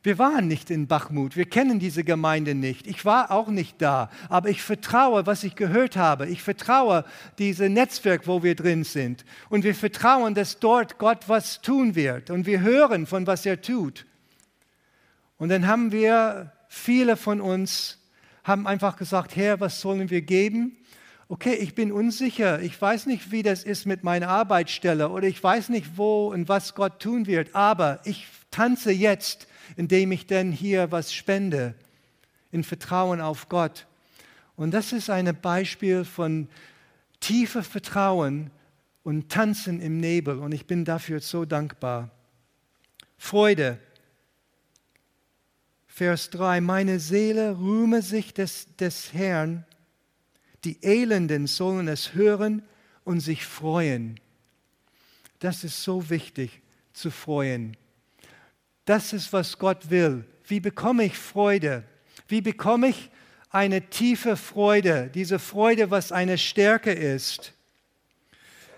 Wir 0.07 0.17
waren 0.17 0.47
nicht 0.47 0.71
in 0.71 0.87
Bachmut, 0.87 1.35
wir 1.35 1.49
kennen 1.49 1.79
diese 1.79 2.05
Gemeinde 2.05 2.55
nicht. 2.55 2.87
Ich 2.87 3.03
war 3.03 3.29
auch 3.29 3.49
nicht 3.49 3.81
da, 3.81 4.09
aber 4.29 4.47
ich 4.47 4.61
vertraue, 4.61 5.25
was 5.25 5.43
ich 5.43 5.55
gehört 5.57 5.97
habe. 5.97 6.27
Ich 6.27 6.43
vertraue 6.43 7.03
diesem 7.39 7.73
Netzwerk, 7.73 8.25
wo 8.25 8.41
wir 8.41 8.55
drin 8.55 8.85
sind. 8.85 9.25
Und 9.49 9.65
wir 9.65 9.75
vertrauen, 9.75 10.33
dass 10.33 10.59
dort 10.59 10.97
Gott 10.97 11.27
was 11.27 11.61
tun 11.61 11.95
wird. 11.95 12.29
Und 12.29 12.45
wir 12.45 12.61
hören 12.61 13.05
von, 13.05 13.27
was 13.27 13.45
er 13.45 13.61
tut. 13.61 14.05
Und 15.39 15.49
dann 15.49 15.67
haben 15.67 15.91
wir, 15.91 16.53
viele 16.69 17.17
von 17.17 17.41
uns, 17.41 17.99
haben 18.45 18.65
einfach 18.65 18.95
gesagt, 18.95 19.35
Herr, 19.35 19.59
was 19.59 19.81
sollen 19.81 20.09
wir 20.09 20.21
geben? 20.21 20.77
Okay, 21.27 21.55
ich 21.55 21.75
bin 21.75 21.91
unsicher, 21.91 22.61
ich 22.61 22.81
weiß 22.81 23.07
nicht, 23.07 23.33
wie 23.33 23.43
das 23.43 23.65
ist 23.65 23.85
mit 23.85 24.05
meiner 24.05 24.29
Arbeitsstelle 24.29 25.09
oder 25.09 25.27
ich 25.27 25.43
weiß 25.43 25.67
nicht, 25.67 25.97
wo 25.97 26.29
und 26.29 26.47
was 26.47 26.75
Gott 26.75 27.01
tun 27.01 27.27
wird, 27.27 27.53
aber 27.55 27.99
ich 28.05 28.25
tanze 28.51 28.93
jetzt 28.93 29.47
indem 29.75 30.12
ich 30.12 30.25
denn 30.25 30.51
hier 30.51 30.91
was 30.91 31.13
spende, 31.13 31.75
in 32.51 32.63
Vertrauen 32.63 33.21
auf 33.21 33.49
Gott. 33.49 33.86
Und 34.56 34.71
das 34.71 34.93
ist 34.93 35.10
ein 35.10 35.36
Beispiel 35.41 36.06
von 36.06 36.47
tiefem 37.19 37.63
Vertrauen 37.63 38.51
und 39.03 39.30
Tanzen 39.30 39.80
im 39.80 39.99
Nebel. 39.99 40.39
Und 40.39 40.53
ich 40.53 40.65
bin 40.65 40.86
dafür 40.86 41.19
so 41.19 41.45
dankbar. 41.45 42.10
Freude. 43.17 43.80
Vers 45.88 46.30
3. 46.30 46.62
Meine 46.62 46.99
Seele 46.99 47.58
rühme 47.58 48.01
sich 48.01 48.34
des, 48.34 48.75
des 48.77 49.13
Herrn. 49.13 49.65
Die 50.63 50.84
Elenden 50.84 51.47
sollen 51.47 51.88
es 51.88 52.13
hören 52.13 52.63
und 53.03 53.19
sich 53.19 53.45
freuen. 53.45 54.19
Das 55.39 55.63
ist 55.63 55.84
so 55.84 56.10
wichtig 56.10 56.62
zu 56.93 57.12
freuen. 57.12 57.77
Das 58.88 59.12
ist, 59.12 59.34
was 59.34 59.58
Gott 59.58 59.89
will. 59.89 60.23
Wie 60.45 60.62
bekomme 60.62 61.04
ich 61.04 61.17
Freude? 61.17 61.84
Wie 62.30 62.39
bekomme 62.39 62.88
ich 62.88 63.10
eine 63.50 63.82
tiefe 63.89 64.38
Freude? 64.38 65.12
Diese 65.13 65.39
Freude, 65.39 65.91
was 65.91 66.13
eine 66.13 66.38
Stärke 66.38 66.93
ist. 66.93 67.52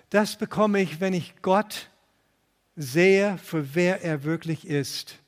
Das 0.10 0.36
bekomme 0.36 0.82
ich, 0.82 1.00
wenn 1.00 1.14
ich 1.14 1.36
Gott 1.44 1.92
sehe, 2.76 3.38
für 3.38 3.76
wer 3.76 4.04
er 4.04 4.24
wirklich 4.24 4.66
ist. 4.66 5.20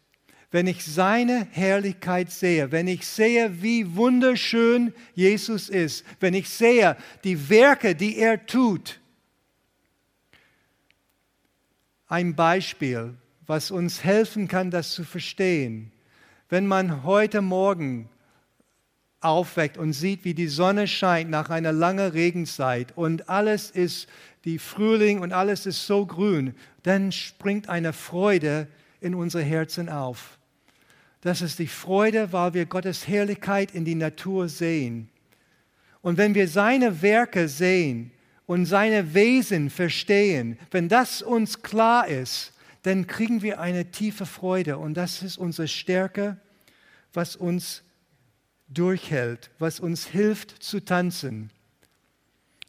Wenn 0.50 0.66
ich 0.66 0.84
seine 0.84 1.48
Herrlichkeit 1.52 2.32
sehe, 2.32 2.72
wenn 2.72 2.88
ich 2.88 3.06
sehe, 3.06 3.62
wie 3.62 3.96
wunderschön 3.96 4.96
Jesus 5.14 5.70
ist, 5.70 6.04
wenn 6.20 6.34
ich 6.34 6.50
sehe 6.50 6.98
die 7.24 7.52
Werke, 7.52 7.94
die 7.94 8.18
er 8.18 8.48
tut. 8.48 9.00
Ein 12.08 12.36
Beispiel 12.36 13.16
was 13.52 13.70
uns 13.70 14.06
helfen 14.06 14.48
kann, 14.48 14.72
das 14.72 14.92
zu 14.92 15.04
verstehen. 15.04 15.92
Wenn 16.48 16.66
man 16.68 17.04
heute 17.04 17.42
Morgen 17.42 18.08
aufweckt 19.20 19.78
und 19.78 19.92
sieht, 19.92 20.24
wie 20.24 20.34
die 20.34 20.48
Sonne 20.48 20.88
scheint 20.88 21.30
nach 21.30 21.50
einer 21.50 21.74
langen 21.74 22.12
Regenzeit 22.12 22.94
und 22.96 23.28
alles 23.28 23.70
ist 23.70 24.08
wie 24.42 24.58
Frühling 24.58 25.20
und 25.20 25.34
alles 25.34 25.66
ist 25.66 25.86
so 25.86 26.06
grün, 26.06 26.56
dann 26.84 27.12
springt 27.12 27.68
eine 27.68 27.92
Freude 27.92 28.68
in 29.02 29.14
unsere 29.14 29.44
Herzen 29.44 29.90
auf. 29.90 30.38
Das 31.20 31.42
ist 31.42 31.60
die 31.60 31.68
Freude, 31.68 32.32
weil 32.32 32.54
wir 32.54 32.66
Gottes 32.66 33.06
Herrlichkeit 33.06 33.76
in 33.76 33.84
die 33.84 33.96
Natur 33.96 34.48
sehen. 34.48 35.10
Und 36.02 36.18
wenn 36.18 36.36
wir 36.36 36.48
seine 36.48 37.02
Werke 37.02 37.50
sehen 37.50 38.12
und 38.46 38.66
seine 38.66 39.14
Wesen 39.14 39.70
verstehen, 39.70 40.58
wenn 40.72 40.88
das 40.88 41.22
uns 41.22 41.62
klar 41.62 42.08
ist, 42.08 42.54
dann 42.84 43.08
kriegen 43.08 43.42
wir 43.42 43.60
eine 43.60 43.92
tiefe 43.92 44.26
Freude. 44.26 44.78
Und 44.78 44.96
das 44.96 45.22
ist 45.22 45.38
unsere 45.38 45.68
Stärke, 45.68 46.38
was 47.14 47.36
uns 47.36 47.84
durchhält, 48.68 49.50
was 49.60 49.80
uns 49.80 50.08
hilft 50.08 50.64
zu 50.64 50.84
tanzen. 50.84 51.52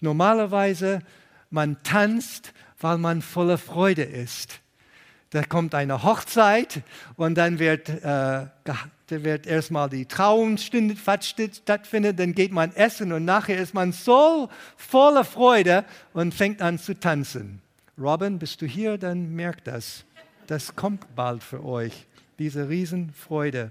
Normalerweise, 0.00 1.00
man 1.50 1.82
tanzt, 1.82 2.52
weil 2.80 2.98
man 2.98 3.22
voller 3.22 3.58
Freude 3.58 4.02
ist. 4.02 4.60
Da 5.30 5.42
kommt 5.42 5.74
eine 5.74 6.02
Hochzeit 6.02 6.82
und 7.16 7.36
dann 7.36 7.58
wird, 7.58 7.88
äh, 7.88 8.46
wird 9.08 9.46
erstmal 9.46 9.88
die 9.88 10.04
Trauungstunde 10.04 10.96
stattfinden, 10.96 12.16
dann 12.16 12.34
geht 12.34 12.52
man 12.52 12.74
essen 12.74 13.12
und 13.12 13.24
nachher 13.24 13.58
ist 13.58 13.72
man 13.72 13.92
so 13.92 14.50
voller 14.76 15.24
Freude 15.24 15.84
und 16.12 16.34
fängt 16.34 16.60
an 16.60 16.78
zu 16.78 16.98
tanzen. 16.98 17.62
Robin, 17.98 18.38
bist 18.38 18.62
du 18.62 18.66
hier? 18.66 18.96
Dann 18.96 19.34
merkt 19.34 19.66
das. 19.66 20.04
Das 20.46 20.74
kommt 20.74 21.14
bald 21.14 21.44
für 21.44 21.64
euch, 21.64 22.06
diese 22.38 22.68
Riesenfreude. 22.68 23.70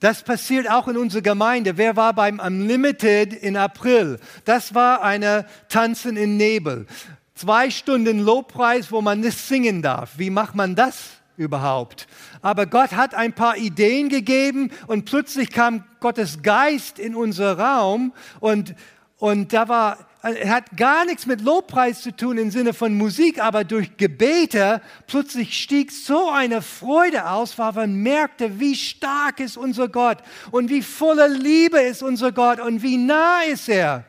Das 0.00 0.22
passiert 0.22 0.70
auch 0.70 0.86
in 0.86 0.96
unserer 0.96 1.22
Gemeinde. 1.22 1.76
Wer 1.76 1.96
war 1.96 2.12
beim 2.12 2.38
Unlimited 2.38 3.32
in 3.32 3.56
April? 3.56 4.20
Das 4.44 4.74
war 4.74 5.02
eine 5.02 5.44
Tanzen 5.68 6.16
im 6.16 6.36
Nebel. 6.36 6.86
Zwei 7.34 7.70
Stunden 7.70 8.20
Lobpreis, 8.20 8.92
wo 8.92 9.00
man 9.00 9.20
nicht 9.20 9.38
singen 9.38 9.82
darf. 9.82 10.12
Wie 10.16 10.30
macht 10.30 10.54
man 10.54 10.76
das 10.76 11.10
überhaupt? 11.36 12.06
Aber 12.42 12.66
Gott 12.66 12.92
hat 12.92 13.12
ein 13.12 13.32
paar 13.32 13.56
Ideen 13.56 14.08
gegeben 14.08 14.70
und 14.86 15.04
plötzlich 15.04 15.50
kam 15.50 15.82
Gottes 15.98 16.42
Geist 16.42 17.00
in 17.00 17.16
unser 17.16 17.58
Raum 17.58 18.12
und, 18.38 18.76
und 19.18 19.52
da 19.52 19.68
war 19.68 20.07
hat 20.22 20.76
gar 20.76 21.04
nichts 21.04 21.26
mit 21.26 21.40
Lobpreis 21.40 22.02
zu 22.02 22.14
tun 22.14 22.38
im 22.38 22.50
Sinne 22.50 22.74
von 22.74 22.94
Musik, 22.94 23.40
aber 23.40 23.64
durch 23.64 23.96
Gebete 23.96 24.82
plötzlich 25.06 25.62
stieg 25.62 25.92
so 25.92 26.30
eine 26.30 26.60
Freude 26.60 27.30
aus, 27.30 27.56
weil 27.58 27.72
man 27.72 27.94
merkte, 27.94 28.58
wie 28.58 28.74
stark 28.74 29.38
ist 29.38 29.56
unser 29.56 29.88
Gott 29.88 30.18
und 30.50 30.70
wie 30.70 30.82
voller 30.82 31.28
Liebe 31.28 31.80
ist 31.80 32.02
unser 32.02 32.32
Gott 32.32 32.58
und 32.58 32.82
wie 32.82 32.96
nah 32.96 33.42
ist 33.42 33.68
er. 33.68 34.04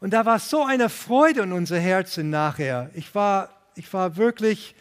Und 0.00 0.12
da 0.12 0.24
war 0.24 0.38
so 0.38 0.64
eine 0.64 0.88
Freude 0.88 1.42
in 1.42 1.52
unser 1.52 1.78
Herzen 1.78 2.30
nachher. 2.30 2.90
Ich 2.94 3.14
war, 3.14 3.50
ich 3.76 3.92
war 3.92 4.16
wirklich 4.16 4.74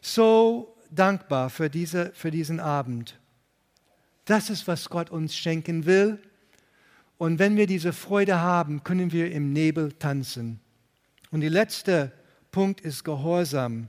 so 0.00 0.76
dankbar 0.90 1.50
für, 1.50 1.70
diese, 1.70 2.10
für 2.14 2.30
diesen 2.30 2.58
Abend. 2.60 3.18
Das 4.24 4.50
ist, 4.50 4.66
was 4.66 4.88
Gott 4.88 5.10
uns 5.10 5.36
schenken 5.36 5.84
will. 5.84 6.18
Und 7.18 7.38
wenn 7.38 7.56
wir 7.56 7.66
diese 7.66 7.92
Freude 7.92 8.40
haben, 8.40 8.82
können 8.84 9.12
wir 9.12 9.30
im 9.30 9.52
Nebel 9.52 9.92
tanzen. 9.92 10.60
Und 11.30 11.40
der 11.40 11.50
letzte 11.50 12.12
Punkt 12.50 12.80
ist 12.80 13.04
Gehorsam. 13.04 13.88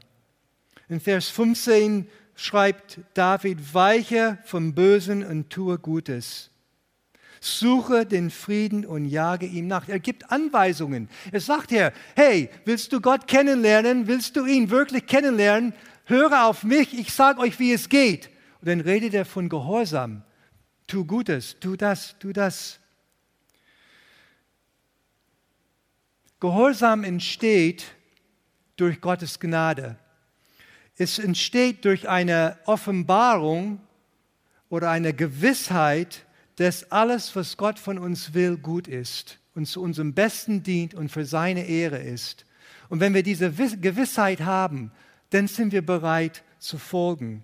In 0.90 1.00
Vers 1.00 1.30
15 1.30 2.08
schreibt 2.36 3.00
David, 3.14 3.74
weiche 3.74 4.38
vom 4.46 4.74
Bösen 4.74 5.26
und 5.26 5.50
tue 5.50 5.80
Gutes. 5.80 6.52
Suche 7.42 8.06
den 8.06 8.32
Frieden 8.32 8.86
und 8.86 9.06
jage 9.06 9.46
ihm 9.46 9.68
nach. 9.68 9.88
Er 9.88 10.00
gibt 10.00 10.32
Anweisungen. 10.32 11.10
Er 11.32 11.42
sagt 11.42 11.70
hier, 11.70 11.94
hey, 12.16 12.50
willst 12.66 12.92
du 12.94 13.02
Gott 13.02 13.28
kennenlernen? 13.28 14.08
Willst 14.08 14.36
du 14.36 14.46
ihn 14.46 14.70
wirklich 14.70 15.06
kennenlernen? 15.06 15.74
Höre 16.06 16.46
auf 16.46 16.64
mich, 16.64 16.98
ich 16.98 17.14
sage 17.14 17.40
euch, 17.40 17.60
wie 17.60 17.74
es 17.74 17.90
geht. 17.90 18.30
Und 18.62 18.70
dann 18.70 18.82
redet 18.82 19.14
er 19.14 19.26
von 19.26 19.50
Gehorsam. 19.50 20.24
Tu 20.88 21.06
Gutes, 21.06 21.58
tu 21.60 21.76
das, 21.76 22.16
tu 22.20 22.32
das. 22.32 22.80
Gehorsam 26.46 27.04
entsteht 27.04 27.86
durch 28.76 29.02
Gottes 29.02 29.40
Gnade. 29.40 29.96
Es 30.96 31.18
entsteht 31.18 31.84
durch 31.86 32.08
eine 32.08 32.60
Offenbarung 32.66 33.80
oder 34.70 34.92
eine 34.92 35.12
Gewissheit, 35.16 36.24
dass 36.58 36.92
alles, 36.92 37.36
was 37.36 37.58
Gott 37.58 37.80
von 37.80 37.98
uns 37.98 38.36
will, 38.36 38.58
gut 38.58 38.88
ist 38.88 39.40
und 39.56 39.66
zu 39.66 39.82
unserem 39.82 40.14
Besten 40.14 40.62
dient 40.62 40.94
und 40.94 41.10
für 41.10 41.26
seine 41.26 41.66
Ehre 41.66 41.98
ist. 41.98 42.46
Und 42.90 43.00
wenn 43.00 43.16
wir 43.16 43.24
diese 43.24 43.52
Gewissheit 43.52 44.42
haben, 44.42 44.92
dann 45.32 45.48
sind 45.48 45.72
wir 45.72 45.84
bereit 45.84 46.44
zu 46.60 46.78
folgen. 46.78 47.44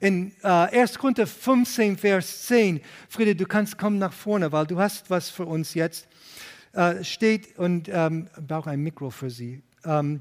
In 0.00 0.32
äh, 0.42 0.48
1. 0.48 0.98
Korinther 0.98 1.28
15, 1.28 1.96
Vers 1.96 2.46
10, 2.46 2.80
Friede, 3.08 3.36
du 3.36 3.46
kannst 3.46 3.78
kommen 3.78 3.98
nach 3.98 4.12
vorne, 4.12 4.50
weil 4.50 4.66
du 4.66 4.80
hast 4.80 5.10
was 5.10 5.30
für 5.30 5.46
uns 5.46 5.74
jetzt 5.74 6.08
äh, 6.72 7.04
steht 7.04 7.58
und 7.58 7.88
ähm, 7.92 8.28
brauche 8.46 8.70
ein 8.70 8.80
Mikro 8.80 9.10
für 9.10 9.30
Sie. 9.30 9.62
Ähm, 9.84 10.20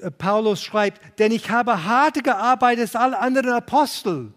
äh, 0.00 0.10
Paulus 0.10 0.62
schreibt, 0.62 1.18
denn 1.18 1.32
ich 1.32 1.50
habe 1.50 1.84
harte 1.84 2.22
gearbeitet 2.22 2.82
als 2.82 2.96
alle 2.96 3.18
anderen 3.18 3.54
Apostel. 3.54 4.32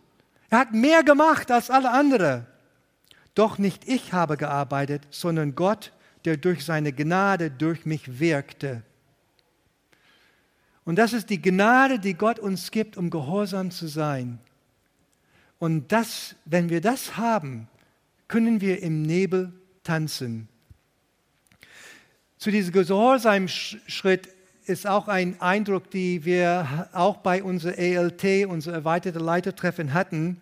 Er 0.49 0.59
hat 0.59 0.73
mehr 0.73 1.03
gemacht 1.03 1.51
als 1.51 1.69
alle 1.69 1.91
anderen. 1.91 2.45
Doch 3.35 3.57
nicht 3.57 3.87
ich 3.87 4.13
habe 4.13 4.37
gearbeitet, 4.37 5.07
sondern 5.11 5.55
Gott, 5.55 5.93
der 6.25 6.37
durch 6.37 6.65
seine 6.65 6.91
Gnade 6.91 7.51
durch 7.51 7.85
mich 7.85 8.19
wirkte. 8.19 8.83
Und 10.85 10.95
das 10.95 11.13
ist 11.13 11.29
die 11.29 11.41
Gnade, 11.41 11.99
die 11.99 12.15
Gott 12.15 12.39
uns 12.39 12.71
gibt, 12.71 12.97
um 12.97 13.09
gehorsam 13.09 13.69
zu 13.69 13.87
sein. 13.87 14.39
Und 15.59 15.91
das, 15.91 16.35
wenn 16.45 16.69
wir 16.69 16.81
das 16.81 17.17
haben, 17.17 17.67
können 18.27 18.61
wir 18.61 18.81
im 18.81 19.01
Nebel 19.03 19.53
tanzen. 19.83 20.47
Zu 22.39 22.51
diesem 22.51 22.71
Gehorsamschritt 22.71 24.29
ist 24.65 24.87
auch 24.87 25.09
ein 25.09 25.41
Eindruck, 25.41 25.91
den 25.91 26.23
wir 26.23 26.87
auch 26.93 27.17
bei 27.17 27.43
unserer 27.43 27.77
ELT, 27.77 28.47
unser 28.47 28.71
erweiterte 28.71 29.19
Leitertreffen 29.19 29.93
hatten. 29.93 30.37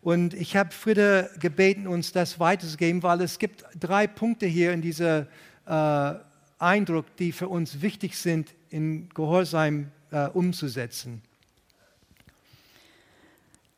Und 0.00 0.32
ich 0.32 0.56
habe 0.56 0.70
Friede 0.72 1.28
gebeten, 1.40 1.86
uns 1.86 2.10
das 2.10 2.40
weiterzugeben, 2.40 3.02
weil 3.02 3.20
es 3.20 3.38
gibt 3.38 3.66
drei 3.78 4.06
Punkte 4.06 4.46
hier 4.46 4.72
in 4.72 4.80
diesem 4.80 5.26
äh, 5.66 6.14
Eindruck, 6.58 7.04
die 7.18 7.32
für 7.32 7.48
uns 7.48 7.82
wichtig 7.82 8.16
sind, 8.16 8.54
in 8.70 9.10
Gehorsam 9.10 9.88
äh, 10.10 10.28
umzusetzen. 10.28 11.20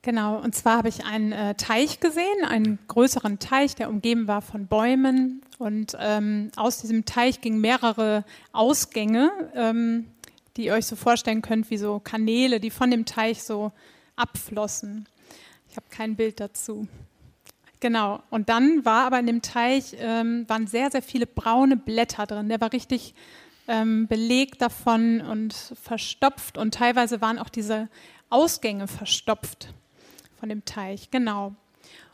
Genau, 0.05 0.37
und 0.37 0.55
zwar 0.55 0.77
habe 0.77 0.91
ich 0.91 1.07
einen 1.07 1.33
äh, 1.33 1.55
Teich 1.55 1.99
gesehen, 1.99 2.45
einen 2.47 2.79
größeren 2.89 3.39
Teich, 3.39 3.75
der 3.75 3.89
umgeben 3.89 4.29
war 4.29 4.43
von 4.43 4.67
Bäumen. 4.67 5.41
Und 5.57 5.97
ähm, 5.99 6.51
aus 6.57 6.83
diesem 6.83 7.07
Teich 7.07 7.41
gingen 7.41 7.59
mehrere 7.59 8.27
Ausgänge, 8.53 9.33
ähm, 9.55 10.05
die 10.59 10.67
ihr 10.67 10.75
euch 10.75 10.85
so 10.85 10.95
vorstellen 10.95 11.41
könnt, 11.41 11.71
wie 11.71 11.79
so 11.79 12.01
Kanäle, 12.01 12.61
die 12.61 12.69
von 12.69 12.91
dem 12.91 13.07
Teich 13.07 13.45
so 13.45 13.73
abflossen. 14.15 15.07
Ich 15.71 15.77
habe 15.79 15.87
kein 15.89 16.17
Bild 16.17 16.39
dazu. 16.39 16.87
Genau, 17.81 18.23
und 18.29 18.51
dann 18.51 18.85
war 18.85 19.07
aber 19.07 19.19
in 19.21 19.27
dem 19.27 19.41
Teich 19.41 19.97
ähm, 19.99 20.47
waren 20.51 20.67
sehr, 20.67 20.91
sehr 20.91 21.03
viele 21.03 21.25
braune 21.25 21.79
Blätter 21.79 22.27
drin. 22.27 22.51
Der 22.51 22.61
war 22.61 22.75
richtig 22.75 23.15
ähm, 23.69 24.07
belegt 24.07 24.61
davon 24.61 25.23
und 25.23 25.55
verstopft 25.55 26.59
und 26.59 26.75
teilweise 26.75 27.23
waren 27.23 27.39
auch 27.39 27.49
diese 27.49 27.89
Ausgänge 28.29 28.87
verstopft 28.87 29.73
von 30.45 30.51
dem 30.51 30.67
Teich, 30.67 31.11
genau. 31.11 31.55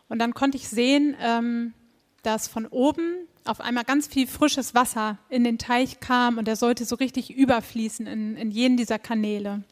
Und 0.08 0.20
dann 0.20 0.34
konnte 0.34 0.56
ich 0.56 0.68
sehen, 0.68 1.16
ähm, 1.20 1.74
dass 2.22 2.46
von 2.46 2.64
oben 2.64 3.26
auf 3.44 3.60
einmal 3.60 3.82
ganz 3.82 4.06
viel 4.06 4.28
frisches 4.28 4.72
Wasser 4.72 5.18
in 5.30 5.42
den 5.42 5.58
Teich 5.58 5.98
kam 5.98 6.38
und 6.38 6.46
er 6.46 6.54
sollte 6.54 6.84
so 6.84 6.94
richtig 6.94 7.34
überfließen 7.34 8.06
in, 8.06 8.36
in 8.36 8.52
jeden 8.52 8.76
dieser 8.76 9.00
Kanäle. 9.00 9.64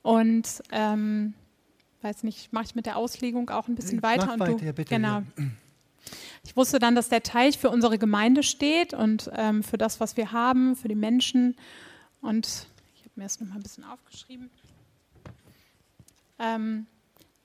Und 0.00 0.62
ähm, 0.72 1.34
weiß 2.00 2.22
nicht, 2.22 2.50
mache 2.50 2.64
ich 2.64 2.74
mit 2.74 2.86
der 2.86 2.96
Auslegung 2.96 3.50
auch 3.50 3.68
ein 3.68 3.74
bisschen 3.74 4.02
weiter. 4.02 4.24
Mach 4.24 4.32
und 4.32 4.40
weiter, 4.40 4.52
du, 4.52 4.72
bitte, 4.72 4.94
genau. 4.94 5.18
Ja. 5.18 5.44
Ich 6.44 6.56
wusste 6.56 6.78
dann, 6.78 6.94
dass 6.94 7.10
der 7.10 7.22
Teich 7.22 7.58
für 7.58 7.68
unsere 7.68 7.98
Gemeinde 7.98 8.42
steht 8.42 8.94
und 8.94 9.30
ähm, 9.34 9.62
für 9.62 9.76
das, 9.76 10.00
was 10.00 10.16
wir 10.16 10.32
haben, 10.32 10.76
für 10.76 10.88
die 10.88 10.94
Menschen. 10.94 11.56
Und 12.22 12.68
ich 12.94 13.02
habe 13.02 13.12
mir 13.16 13.24
das 13.24 13.38
nochmal 13.38 13.58
ein 13.58 13.62
bisschen 13.62 13.84
aufgeschrieben. 13.84 14.48
Ähm, 16.38 16.86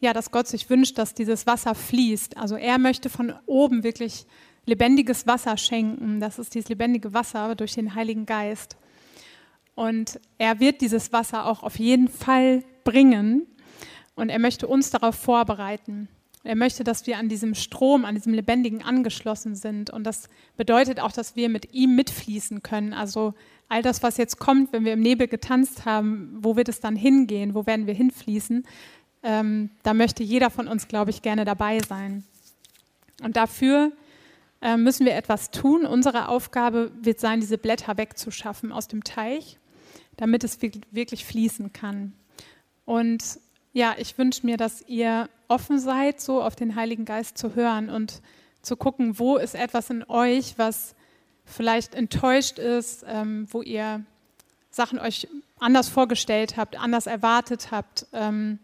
ja, 0.06 0.14
dass 0.14 0.32
Gott 0.32 0.48
sich 0.48 0.70
wünscht, 0.70 0.98
dass 0.98 1.14
dieses 1.14 1.48
Wasser 1.48 1.76
fließt. 1.76 2.38
Also 2.38 2.56
er 2.56 2.78
möchte 2.78 3.10
von 3.10 3.34
oben 3.48 3.84
wirklich 3.84 4.26
lebendiges 4.66 5.28
Wasser 5.28 5.58
schenken. 5.58 6.20
Das 6.20 6.40
ist 6.40 6.54
dieses 6.54 6.70
lebendige 6.70 7.14
Wasser 7.14 7.56
durch 7.56 7.74
den 7.74 7.96
Heiligen 7.96 8.26
Geist. 8.26 8.78
Und 9.74 10.20
er 10.38 10.60
wird 10.60 10.82
dieses 10.82 11.12
Wasser 11.12 11.48
auch 11.48 11.64
auf 11.64 11.80
jeden 11.80 12.08
Fall 12.08 12.64
bringen. 12.84 13.48
Und 14.16 14.30
er 14.30 14.40
möchte 14.40 14.68
uns 14.68 14.92
darauf 14.92 15.16
vorbereiten. 15.16 16.08
Er 16.44 16.56
möchte, 16.56 16.84
dass 16.84 17.08
wir 17.08 17.18
an 17.18 17.28
diesem 17.28 17.56
Strom, 17.56 18.06
an 18.06 18.14
diesem 18.14 18.34
Lebendigen 18.34 18.84
angeschlossen 18.84 19.56
sind. 19.56 19.90
Und 19.90 20.04
das 20.04 20.30
bedeutet 20.56 21.00
auch, 21.00 21.12
dass 21.12 21.36
wir 21.36 21.50
mit 21.50 21.74
ihm 21.74 21.96
mitfließen 21.96 22.62
können. 22.62 22.94
Also 22.94 23.34
all 23.70 23.82
das, 23.82 24.04
was 24.04 24.18
jetzt 24.18 24.38
kommt, 24.38 24.72
wenn 24.72 24.86
wir 24.86 24.94
im 24.94 25.02
Nebel 25.02 25.28
getanzt 25.28 25.86
haben, 25.86 26.38
wo 26.42 26.56
wird 26.56 26.70
es 26.70 26.80
dann 26.80 26.96
hingehen? 26.96 27.56
Wo 27.56 27.66
werden 27.66 27.88
wir 27.88 27.96
hinfließen? 27.96 28.64
Ähm, 29.26 29.72
da 29.82 29.96
möchte 29.96 30.22
jeder 30.22 30.52
von 30.52 30.68
uns, 30.68 30.88
glaube 30.88 31.10
ich, 31.10 31.24
gerne 31.24 31.46
dabei 31.46 31.80
sein. 31.80 32.24
Und 33.24 33.36
dafür 33.36 33.92
äh, 34.62 34.78
müssen 34.78 35.04
wir 35.08 35.16
etwas 35.16 35.50
tun. 35.50 35.88
Unsere 35.88 36.30
Aufgabe 36.30 36.92
wird 37.02 37.20
sein, 37.20 37.40
diese 37.40 37.58
Blätter 37.58 37.98
wegzuschaffen 37.98 38.72
aus 38.72 38.88
dem 38.88 39.04
Teich, 39.04 39.58
damit 40.16 40.44
es 40.44 40.60
wirklich 40.62 41.26
fließen 41.26 41.74
kann. 41.74 42.14
Und 42.86 43.40
ja, 43.74 43.96
ich 43.98 44.16
wünsche 44.20 44.46
mir, 44.46 44.58
dass 44.58 44.88
ihr 44.88 45.28
offen 45.48 45.80
seid, 45.80 46.22
so 46.22 46.44
auf 46.44 46.56
den 46.56 46.76
Heiligen 46.76 47.06
Geist 47.06 47.40
zu 47.40 47.56
hören 47.56 47.90
und 47.90 48.22
zu 48.62 48.78
gucken, 48.78 49.18
wo 49.18 49.38
ist 49.38 49.56
etwas 49.56 49.90
in 49.90 50.04
euch, 50.08 50.54
was 50.58 50.94
vielleicht 51.46 51.96
enttäuscht 51.96 52.60
ist, 52.60 53.04
ähm, 53.08 53.48
wo 53.50 53.64
ihr 53.64 54.06
Sachen 54.70 55.00
euch 55.00 55.28
anders 55.58 55.90
vorgestellt 55.90 56.58
habt, 56.58 56.80
anders 56.80 57.08
erwartet 57.08 57.72
habt. 57.72 58.06
Ähm, 58.14 58.60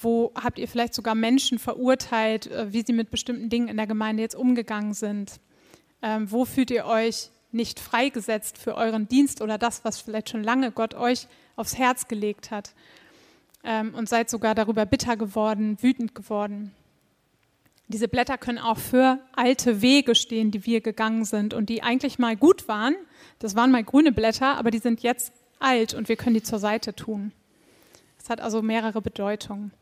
wo 0.00 0.32
habt 0.34 0.58
ihr 0.58 0.68
vielleicht 0.68 0.94
sogar 0.94 1.14
Menschen 1.14 1.58
verurteilt, 1.58 2.46
äh, 2.46 2.72
wie 2.72 2.82
sie 2.82 2.92
mit 2.92 3.10
bestimmten 3.10 3.48
Dingen 3.48 3.68
in 3.68 3.76
der 3.76 3.86
Gemeinde 3.86 4.22
jetzt 4.22 4.34
umgegangen 4.34 4.94
sind? 4.94 5.40
Ähm, 6.02 6.30
wo 6.30 6.44
fühlt 6.44 6.70
ihr 6.70 6.86
euch 6.86 7.30
nicht 7.52 7.80
freigesetzt 7.80 8.58
für 8.58 8.76
euren 8.76 9.08
Dienst 9.08 9.42
oder 9.42 9.58
das, 9.58 9.84
was 9.84 10.00
vielleicht 10.00 10.30
schon 10.30 10.42
lange 10.42 10.70
Gott 10.70 10.94
euch 10.94 11.26
aufs 11.56 11.76
Herz 11.76 12.08
gelegt 12.08 12.50
hat? 12.50 12.72
ähm, 13.64 13.94
und 13.94 14.08
seid 14.08 14.30
sogar 14.30 14.54
darüber 14.54 14.86
bitter 14.86 15.16
geworden, 15.16 15.78
wütend 15.80 16.14
geworden. 16.14 16.72
Diese 17.88 18.08
Blätter 18.08 18.38
können 18.38 18.58
auch 18.58 18.78
für 18.78 19.18
alte 19.34 19.82
Wege 19.82 20.14
stehen, 20.14 20.50
die 20.50 20.64
wir 20.64 20.80
gegangen 20.80 21.24
sind 21.24 21.54
und 21.54 21.68
die 21.68 21.82
eigentlich 21.82 22.18
mal 22.18 22.36
gut 22.36 22.68
waren. 22.68 22.94
Das 23.40 23.56
waren 23.56 23.72
mal 23.72 23.82
grüne 23.82 24.12
Blätter, 24.12 24.56
aber 24.56 24.70
die 24.70 24.78
sind 24.78 25.02
jetzt 25.02 25.32
alt 25.58 25.94
und 25.94 26.08
wir 26.08 26.16
können 26.16 26.34
die 26.34 26.42
zur 26.42 26.60
Seite 26.60 26.94
tun. 26.94 27.32
Das 28.18 28.30
hat 28.30 28.40
also 28.40 28.62
mehrere 28.62 29.02
Bedeutungen. 29.02 29.72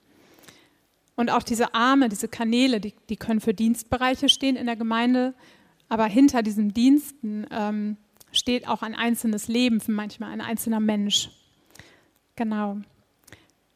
Und 1.19 1.31
auch 1.31 1.43
diese 1.43 1.75
Arme, 1.75 2.09
diese 2.09 2.29
Kanäle, 2.29 2.79
die, 2.79 2.95
die 3.09 3.17
können 3.17 3.41
für 3.41 3.53
Dienstbereiche 3.53 4.29
stehen 4.29 4.55
in 4.55 4.67
der 4.67 4.77
Gemeinde, 4.77 5.35
aber 5.89 6.05
hinter 6.05 6.45
diesen 6.45 6.73
Diensten 6.73 7.45
ähm, 7.51 7.97
steht 8.31 8.69
auch 8.69 8.83
ein 8.83 8.95
einzelnes 8.95 9.49
Leben, 9.49 9.81
für 9.81 9.91
manchmal 9.91 10.31
ein 10.31 10.41
einzelner 10.41 10.79
Mensch. 10.79 11.31
Genau 12.37 12.79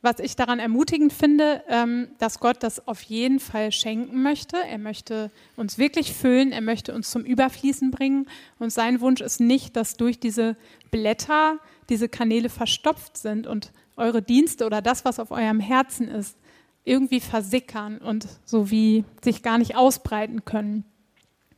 was 0.03 0.19
ich 0.19 0.35
daran 0.35 0.59
ermutigend 0.59 1.13
finde, 1.13 1.63
ähm, 1.69 2.09
dass 2.19 2.41
Gott 2.41 2.57
das 2.61 2.87
auf 2.89 3.03
jeden 3.03 3.39
Fall 3.39 3.71
schenken 3.71 4.23
möchte. 4.23 4.57
Er 4.57 4.79
möchte 4.79 5.31
uns 5.57 5.79
wirklich 5.79 6.13
füllen, 6.13 6.51
er 6.51 6.61
möchte 6.61 6.93
uns 6.93 7.11
zum 7.13 7.25
Überfließen 7.25 7.93
bringen. 7.93 8.27
Und 8.59 8.71
sein 8.73 9.01
Wunsch 9.01 9.21
ist 9.21 9.39
nicht, 9.39 9.77
dass 9.77 9.97
durch 9.97 10.19
diese 10.19 10.57
Blätter 10.91 11.59
diese 11.89 12.09
Kanäle 12.09 12.49
verstopft 12.49 13.17
sind 13.17 13.47
und 13.47 13.71
eure 13.97 14.23
Dienste 14.23 14.67
oder 14.67 14.83
das, 14.83 15.05
was 15.05 15.21
auf 15.21 15.31
eurem 15.31 15.61
Herzen 15.61 16.09
ist, 16.09 16.37
irgendwie 16.85 17.21
versickern 17.21 17.99
und 17.99 18.27
so 18.45 18.71
wie 18.71 19.05
sich 19.23 19.43
gar 19.43 19.59
nicht 19.59 19.77
ausbreiten 19.77 20.45
können. 20.45 20.85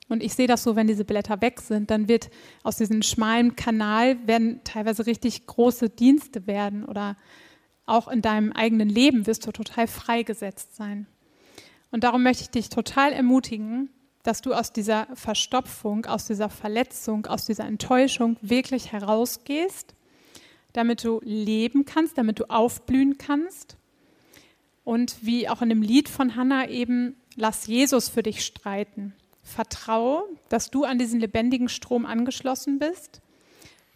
Und 0.08 0.22
ich 0.22 0.34
sehe 0.34 0.46
das 0.46 0.62
so, 0.62 0.76
wenn 0.76 0.86
diese 0.86 1.04
Blätter 1.04 1.40
weg 1.40 1.60
sind, 1.60 1.90
dann 1.90 2.08
wird 2.08 2.30
aus 2.62 2.76
diesem 2.76 3.02
schmalen 3.02 3.56
Kanal 3.56 4.18
werden 4.26 4.60
teilweise 4.64 5.06
richtig 5.06 5.46
große 5.46 5.88
Dienste 5.88 6.46
werden 6.46 6.84
oder 6.84 7.16
auch 7.86 8.08
in 8.08 8.22
deinem 8.22 8.52
eigenen 8.52 8.88
Leben 8.88 9.26
wirst 9.26 9.46
du 9.46 9.52
total 9.52 9.86
freigesetzt 9.86 10.76
sein. 10.76 11.06
Und 11.90 12.04
darum 12.04 12.22
möchte 12.22 12.42
ich 12.42 12.50
dich 12.50 12.68
total 12.68 13.12
ermutigen, 13.12 13.88
dass 14.24 14.40
du 14.40 14.54
aus 14.54 14.72
dieser 14.72 15.06
Verstopfung, 15.14 16.06
aus 16.06 16.26
dieser 16.26 16.48
Verletzung, 16.48 17.26
aus 17.26 17.46
dieser 17.46 17.66
Enttäuschung 17.66 18.36
wirklich 18.40 18.90
herausgehst, 18.92 19.94
damit 20.72 21.04
du 21.04 21.20
leben 21.22 21.84
kannst, 21.84 22.18
damit 22.18 22.40
du 22.40 22.44
aufblühen 22.50 23.18
kannst. 23.18 23.76
Und 24.84 25.16
wie 25.22 25.48
auch 25.48 25.62
in 25.62 25.70
dem 25.70 25.82
Lied 25.82 26.08
von 26.08 26.36
Hannah 26.36 26.68
eben, 26.68 27.16
lass 27.36 27.66
Jesus 27.66 28.08
für 28.08 28.22
dich 28.22 28.44
streiten. 28.44 29.14
Vertraue, 29.42 30.24
dass 30.48 30.70
du 30.70 30.84
an 30.84 30.98
diesen 30.98 31.20
lebendigen 31.20 31.68
Strom 31.68 32.06
angeschlossen 32.06 32.78
bist, 32.78 33.20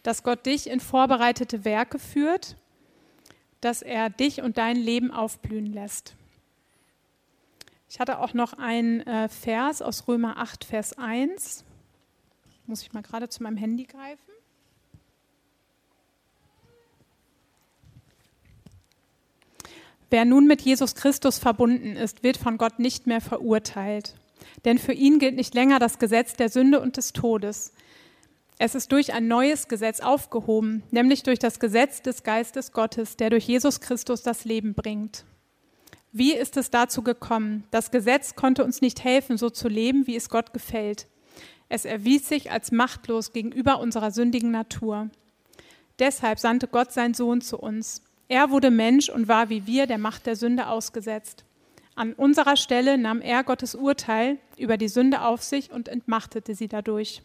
dass 0.03 0.22
Gott 0.22 0.46
dich 0.46 0.68
in 0.68 0.81
vorbereitete 0.81 1.64
Werke 1.64 1.98
führt 1.98 2.57
dass 3.61 3.83
er 3.83 4.11
dich 4.11 4.42
und 4.42 4.59
dein 4.59 4.77
Leben 4.77 5.11
aufblühen 5.11 5.72
lässt. 5.72 6.14
Ich 7.90 8.01
hatte 8.01 8.18
auch 8.18 8.35
noch 8.35 8.53
einen 8.55 9.01
äh, 9.01 9.29
Vers 9.29 9.83
aus 9.83 10.07
Römer 10.07 10.37
8, 10.37 10.64
Vers 10.64 10.98
1. 10.98 11.64
Muss 12.66 12.83
ich 12.83 12.92
mal 12.92 13.03
gerade 13.03 13.29
zu 13.29 13.42
meinem 13.42 13.57
Handy 13.57 13.85
greifen. 13.85 14.31
Wer 20.10 20.24
nun 20.24 20.46
mit 20.46 20.62
Jesus 20.62 20.94
Christus 20.94 21.38
verbunden 21.38 21.96
ist, 21.96 22.22
wird 22.22 22.36
von 22.36 22.56
Gott 22.58 22.78
nicht 22.78 23.06
mehr 23.06 23.20
verurteilt. 23.20 24.14
Denn 24.64 24.78
für 24.78 24.92
ihn 24.92 25.18
gilt 25.18 25.36
nicht 25.36 25.54
länger 25.54 25.78
das 25.78 25.98
Gesetz 25.98 26.34
der 26.34 26.48
Sünde 26.48 26.80
und 26.80 26.96
des 26.96 27.12
Todes. 27.12 27.72
Es 28.58 28.74
ist 28.74 28.90
durch 28.90 29.12
ein 29.12 29.28
neues 29.28 29.68
Gesetz 29.68 30.00
aufgehoben, 30.00 30.82
nämlich 30.90 31.22
durch 31.22 31.38
das 31.38 31.60
Gesetz 31.60 32.02
des 32.02 32.22
Geistes 32.22 32.72
Gottes, 32.72 33.16
der 33.16 33.30
durch 33.30 33.46
Jesus 33.46 33.80
Christus 33.80 34.22
das 34.22 34.44
Leben 34.44 34.74
bringt. 34.74 35.24
Wie 36.10 36.34
ist 36.34 36.56
es 36.56 36.70
dazu 36.70 37.02
gekommen? 37.02 37.64
Das 37.70 37.90
Gesetz 37.90 38.34
konnte 38.34 38.64
uns 38.64 38.80
nicht 38.80 39.04
helfen, 39.04 39.36
so 39.36 39.50
zu 39.50 39.68
leben, 39.68 40.06
wie 40.06 40.16
es 40.16 40.30
Gott 40.30 40.52
gefällt. 40.52 41.06
Es 41.68 41.84
erwies 41.84 42.28
sich 42.28 42.50
als 42.50 42.72
machtlos 42.72 43.32
gegenüber 43.32 43.78
unserer 43.78 44.10
sündigen 44.10 44.50
Natur. 44.50 45.10
Deshalb 45.98 46.38
sandte 46.38 46.66
Gott 46.66 46.92
seinen 46.92 47.14
Sohn 47.14 47.40
zu 47.40 47.58
uns. 47.58 48.02
Er 48.28 48.50
wurde 48.50 48.70
Mensch 48.70 49.08
und 49.08 49.26
war 49.26 49.48
wie 49.48 49.66
wir 49.66 49.86
der 49.86 49.98
Macht 49.98 50.26
der 50.26 50.36
Sünde 50.36 50.68
ausgesetzt. 50.68 51.44
An 51.94 52.12
unserer 52.12 52.56
Stelle 52.56 52.98
nahm 52.98 53.20
er 53.22 53.42
Gottes 53.42 53.74
Urteil 53.74 54.38
über 54.56 54.76
die 54.76 54.88
Sünde 54.88 55.22
auf 55.22 55.42
sich 55.42 55.72
und 55.72 55.88
entmachtete 55.88 56.54
sie 56.54 56.68
dadurch. 56.68 57.22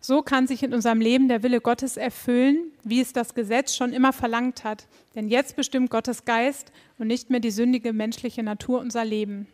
So 0.00 0.22
kann 0.22 0.46
sich 0.46 0.62
in 0.62 0.72
unserem 0.72 1.00
Leben 1.00 1.26
der 1.26 1.42
Wille 1.42 1.60
Gottes 1.60 1.96
erfüllen, 1.96 2.70
wie 2.84 3.00
es 3.00 3.12
das 3.12 3.34
Gesetz 3.34 3.74
schon 3.74 3.92
immer 3.92 4.12
verlangt 4.12 4.62
hat. 4.62 4.86
Denn 5.14 5.28
jetzt 5.28 5.56
bestimmt 5.56 5.90
Gottes 5.90 6.24
Geist 6.24 6.70
und 6.98 7.08
nicht 7.08 7.28
mehr 7.28 7.40
die 7.40 7.50
sündige 7.50 7.92
menschliche 7.92 8.42
Natur 8.42 8.80
unser 8.80 9.04
Leben. 9.04 9.48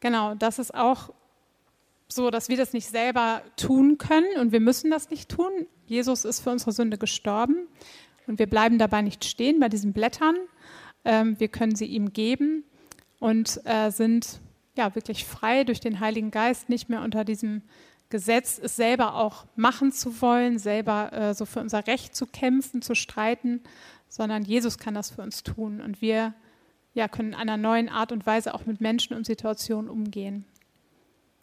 Genau, 0.00 0.34
das 0.34 0.58
ist 0.58 0.74
auch 0.74 1.14
so, 2.08 2.30
dass 2.30 2.50
wir 2.50 2.58
das 2.58 2.74
nicht 2.74 2.88
selber 2.88 3.42
tun 3.56 3.96
können 3.96 4.38
und 4.38 4.52
wir 4.52 4.60
müssen 4.60 4.90
das 4.90 5.08
nicht 5.08 5.30
tun. 5.30 5.50
Jesus 5.86 6.24
ist 6.24 6.40
für 6.40 6.50
unsere 6.50 6.72
Sünde 6.72 6.98
gestorben 6.98 7.66
und 8.32 8.38
wir 8.38 8.46
bleiben 8.46 8.78
dabei 8.78 9.02
nicht 9.02 9.26
stehen 9.26 9.60
bei 9.60 9.68
diesen 9.68 9.92
Blättern. 9.92 10.36
Ähm, 11.04 11.38
wir 11.38 11.48
können 11.48 11.76
sie 11.76 11.84
ihm 11.84 12.14
geben 12.14 12.64
und 13.18 13.60
äh, 13.66 13.90
sind 13.90 14.40
ja 14.74 14.94
wirklich 14.94 15.26
frei 15.26 15.64
durch 15.64 15.80
den 15.80 16.00
Heiligen 16.00 16.30
Geist, 16.30 16.70
nicht 16.70 16.88
mehr 16.88 17.02
unter 17.02 17.26
diesem 17.26 17.60
Gesetz, 18.08 18.58
es 18.58 18.74
selber 18.74 19.16
auch 19.16 19.44
machen 19.54 19.92
zu 19.92 20.22
wollen, 20.22 20.58
selber 20.58 21.12
äh, 21.12 21.34
so 21.34 21.44
für 21.44 21.60
unser 21.60 21.86
Recht 21.86 22.16
zu 22.16 22.26
kämpfen, 22.26 22.80
zu 22.80 22.94
streiten, 22.94 23.60
sondern 24.08 24.44
Jesus 24.44 24.78
kann 24.78 24.94
das 24.94 25.10
für 25.10 25.20
uns 25.20 25.42
tun 25.42 25.82
und 25.82 26.00
wir 26.00 26.32
ja, 26.94 27.08
können 27.08 27.34
in 27.34 27.38
einer 27.38 27.58
neuen 27.58 27.90
Art 27.90 28.12
und 28.12 28.24
Weise 28.24 28.54
auch 28.54 28.64
mit 28.64 28.80
Menschen 28.80 29.14
und 29.14 29.26
Situationen 29.26 29.90
umgehen. 29.90 30.46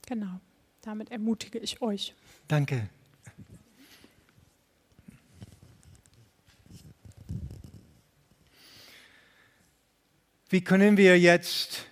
Genau, 0.08 0.40
damit 0.82 1.12
ermutige 1.12 1.60
ich 1.60 1.84
euch. 1.84 2.16
Danke. 2.48 2.90
Wie 10.52 10.62
können 10.62 10.98
wir 10.98 11.20
jetzt 11.20 11.86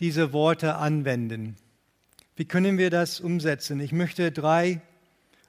diese 0.00 0.32
Worte 0.32 0.74
anwenden? 0.74 1.54
Wie 2.34 2.44
können 2.44 2.76
wir 2.76 2.90
das 2.90 3.20
umsetzen? 3.20 3.78
Ich 3.78 3.92
möchte 3.92 4.32
drei 4.32 4.80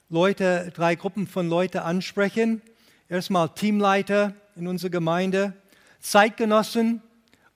Leute, 0.08 0.70
drei 0.72 0.94
Gruppen 0.94 1.26
von 1.26 1.48
Leuten 1.48 1.78
ansprechen. 1.78 2.62
Erstmal 3.08 3.48
Teamleiter 3.48 4.34
in 4.54 4.68
unserer 4.68 4.90
Gemeinde, 4.90 5.54
Zeitgenossen 5.98 7.02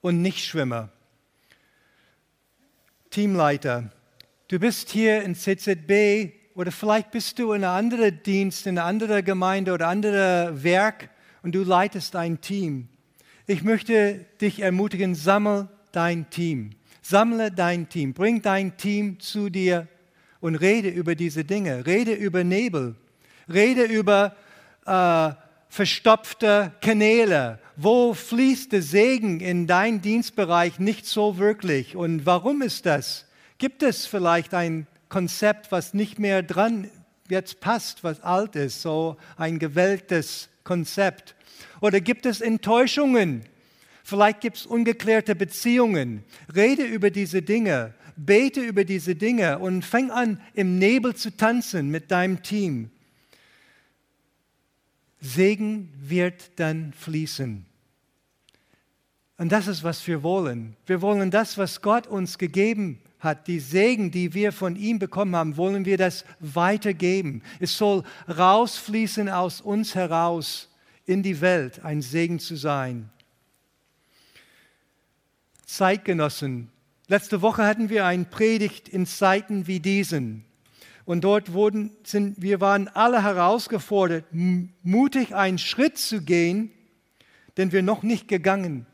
und 0.01 0.21
Nichtschwimmer. 0.21 0.89
Teamleiter, 3.09 3.89
du 4.49 4.59
bist 4.59 4.89
hier 4.89 5.23
in 5.23 5.35
CZB 5.35 6.33
oder 6.53 6.73
vielleicht 6.73 7.11
bist 7.11 7.39
du 7.39 7.53
in 7.53 7.63
einem 7.63 7.77
anderen 7.77 8.23
Dienst, 8.23 8.67
in 8.67 8.77
einer 8.77 8.85
anderen 8.85 9.23
Gemeinde 9.23 9.71
oder 9.71 9.87
anderem 9.87 10.63
Werk 10.65 11.09
und 11.43 11.55
du 11.55 11.63
leitest 11.63 12.13
ein 12.17 12.41
Team. 12.41 12.89
Ich 13.49 13.63
möchte 13.63 14.25
dich 14.41 14.59
ermutigen, 14.59 15.15
sammel 15.15 15.69
dein 15.93 16.29
Team. 16.29 16.71
Sammle 17.01 17.49
dein 17.49 17.87
Team, 17.87 18.13
bring 18.13 18.41
dein 18.41 18.75
Team 18.75 19.21
zu 19.21 19.49
dir 19.49 19.87
und 20.41 20.55
rede 20.55 20.89
über 20.89 21.15
diese 21.15 21.45
Dinge. 21.45 21.85
Rede 21.85 22.11
über 22.11 22.43
Nebel. 22.43 22.95
Rede 23.47 23.83
über 23.83 24.35
äh, 24.85 25.31
verstopfte 25.69 26.73
Kanäle? 26.81 27.59
Wo 27.77 28.13
fließt 28.13 28.73
der 28.73 28.81
Segen 28.81 29.39
in 29.39 29.65
dein 29.65 30.01
Dienstbereich 30.01 30.79
nicht 30.79 31.05
so 31.05 31.37
wirklich? 31.37 31.95
Und 31.95 32.25
warum 32.25 32.61
ist 32.61 32.85
das? 32.85 33.27
Gibt 33.59 33.81
es 33.81 34.05
vielleicht 34.05 34.53
ein 34.53 34.87
Konzept, 35.07 35.71
was 35.71 35.93
nicht 35.93 36.19
mehr 36.19 36.43
dran 36.43 36.91
jetzt 37.29 37.61
passt, 37.61 38.03
was 38.03 38.19
alt 38.19 38.57
ist, 38.57 38.81
so 38.81 39.15
ein 39.37 39.57
gewähltes 39.57 40.49
Konzept? 40.65 41.36
Oder 41.81 42.01
gibt 42.01 42.25
es 42.25 42.41
Enttäuschungen? 42.41 43.43
Vielleicht 44.03 44.41
gibt 44.41 44.57
es 44.57 44.65
ungeklärte 44.65 45.35
Beziehungen. 45.35 46.23
Rede 46.55 46.83
über 46.83 47.09
diese 47.11 47.41
Dinge, 47.41 47.93
bete 48.15 48.61
über 48.61 48.85
diese 48.85 49.15
Dinge 49.15 49.59
und 49.59 49.83
fang 49.83 50.11
an, 50.11 50.41
im 50.53 50.79
Nebel 50.79 51.15
zu 51.15 51.35
tanzen 51.35 51.89
mit 51.89 52.09
deinem 52.09 52.41
Team. 52.41 52.89
Segen 55.19 55.91
wird 55.99 56.51
dann 56.57 56.93
fließen. 56.93 57.65
Und 59.37 59.51
das 59.51 59.67
ist, 59.67 59.83
was 59.83 60.05
wir 60.07 60.23
wollen. 60.23 60.75
Wir 60.85 61.01
wollen 61.01 61.29
das, 61.29 61.57
was 61.57 61.81
Gott 61.81 62.07
uns 62.07 62.37
gegeben 62.37 62.99
hat, 63.19 63.47
die 63.47 63.59
Segen, 63.59 64.11
die 64.11 64.33
wir 64.33 64.51
von 64.51 64.75
ihm 64.75 64.99
bekommen 64.99 65.35
haben, 65.35 65.57
wollen 65.57 65.85
wir 65.85 65.97
das 65.97 66.23
weitergeben. 66.39 67.41
Es 67.59 67.77
soll 67.77 68.03
rausfließen 68.29 69.27
aus 69.29 69.61
uns 69.61 69.95
heraus 69.95 70.66
in 71.07 71.23
die 71.23 71.41
Welt, 71.41 71.83
ein 71.83 72.03
Segen 72.03 72.37
zu 72.37 72.55
sein. 72.55 73.09
Zeitgenossen, 75.65 76.69
letzte 77.07 77.41
Woche 77.41 77.65
hatten 77.65 77.89
wir 77.89 78.05
eine 78.05 78.25
Predigt 78.25 78.87
in 78.87 79.07
Zeiten 79.07 79.65
wie 79.65 79.79
diesen. 79.79 80.45
Und 81.05 81.23
dort 81.23 81.53
wurden, 81.53 81.91
sind, 82.03 82.41
wir 82.41 82.59
waren 82.61 82.89
alle 82.89 83.23
herausgefordert, 83.23 84.25
mutig 84.83 85.33
einen 85.33 85.57
Schritt 85.57 85.97
zu 85.97 86.21
gehen, 86.21 86.69
den 87.57 87.71
wir 87.71 87.81
noch 87.81 88.03
nicht 88.03 88.27
gegangen, 88.27 88.85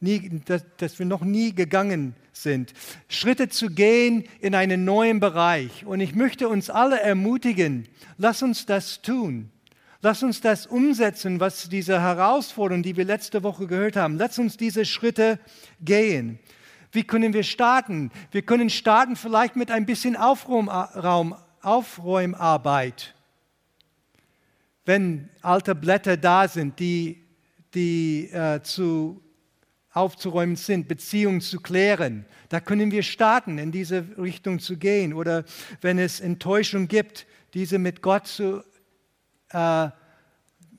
nie, 0.00 0.40
dass, 0.44 0.64
dass 0.76 0.98
wir 0.98 1.06
noch 1.06 1.22
nie 1.22 1.54
gegangen 1.54 2.14
sind. 2.32 2.74
Schritte 3.08 3.48
zu 3.48 3.70
gehen 3.70 4.24
in 4.40 4.54
einen 4.54 4.84
neuen 4.84 5.20
Bereich. 5.20 5.86
Und 5.86 6.00
ich 6.00 6.14
möchte 6.14 6.48
uns 6.48 6.68
alle 6.68 7.00
ermutigen, 7.00 7.88
lass 8.18 8.42
uns 8.42 8.66
das 8.66 9.00
tun. 9.00 9.50
Lass 10.00 10.22
uns 10.22 10.40
das 10.40 10.66
umsetzen, 10.66 11.40
was 11.40 11.68
diese 11.68 12.00
Herausforderung, 12.00 12.84
die 12.84 12.96
wir 12.96 13.04
letzte 13.04 13.42
Woche 13.42 13.66
gehört 13.66 13.96
haben. 13.96 14.16
Lass 14.16 14.38
uns 14.38 14.56
diese 14.56 14.84
Schritte 14.84 15.40
gehen. 15.80 16.38
Wie 16.92 17.02
können 17.02 17.32
wir 17.32 17.42
starten? 17.42 18.12
Wir 18.30 18.42
können 18.42 18.70
starten 18.70 19.16
vielleicht 19.16 19.56
mit 19.56 19.72
ein 19.72 19.86
bisschen 19.86 20.16
Aufräum, 20.16 20.68
Aufräumarbeit. 21.62 23.14
Wenn 24.84 25.28
alte 25.42 25.74
Blätter 25.74 26.16
da 26.16 26.46
sind, 26.46 26.78
die, 26.78 27.24
die 27.74 28.30
äh, 28.30 28.62
zu 28.62 29.20
aufzuräumen 29.92 30.56
sind, 30.56 30.86
Beziehungen 30.86 31.40
zu 31.40 31.60
klären, 31.60 32.24
da 32.50 32.60
können 32.60 32.92
wir 32.92 33.02
starten, 33.02 33.58
in 33.58 33.72
diese 33.72 34.06
Richtung 34.16 34.60
zu 34.60 34.76
gehen. 34.76 35.12
Oder 35.12 35.44
wenn 35.80 35.98
es 35.98 36.20
Enttäuschung 36.20 36.86
gibt, 36.86 37.26
diese 37.52 37.78
mit 37.78 38.00
Gott 38.00 38.28
zu, 38.28 38.62
äh, 39.52 39.86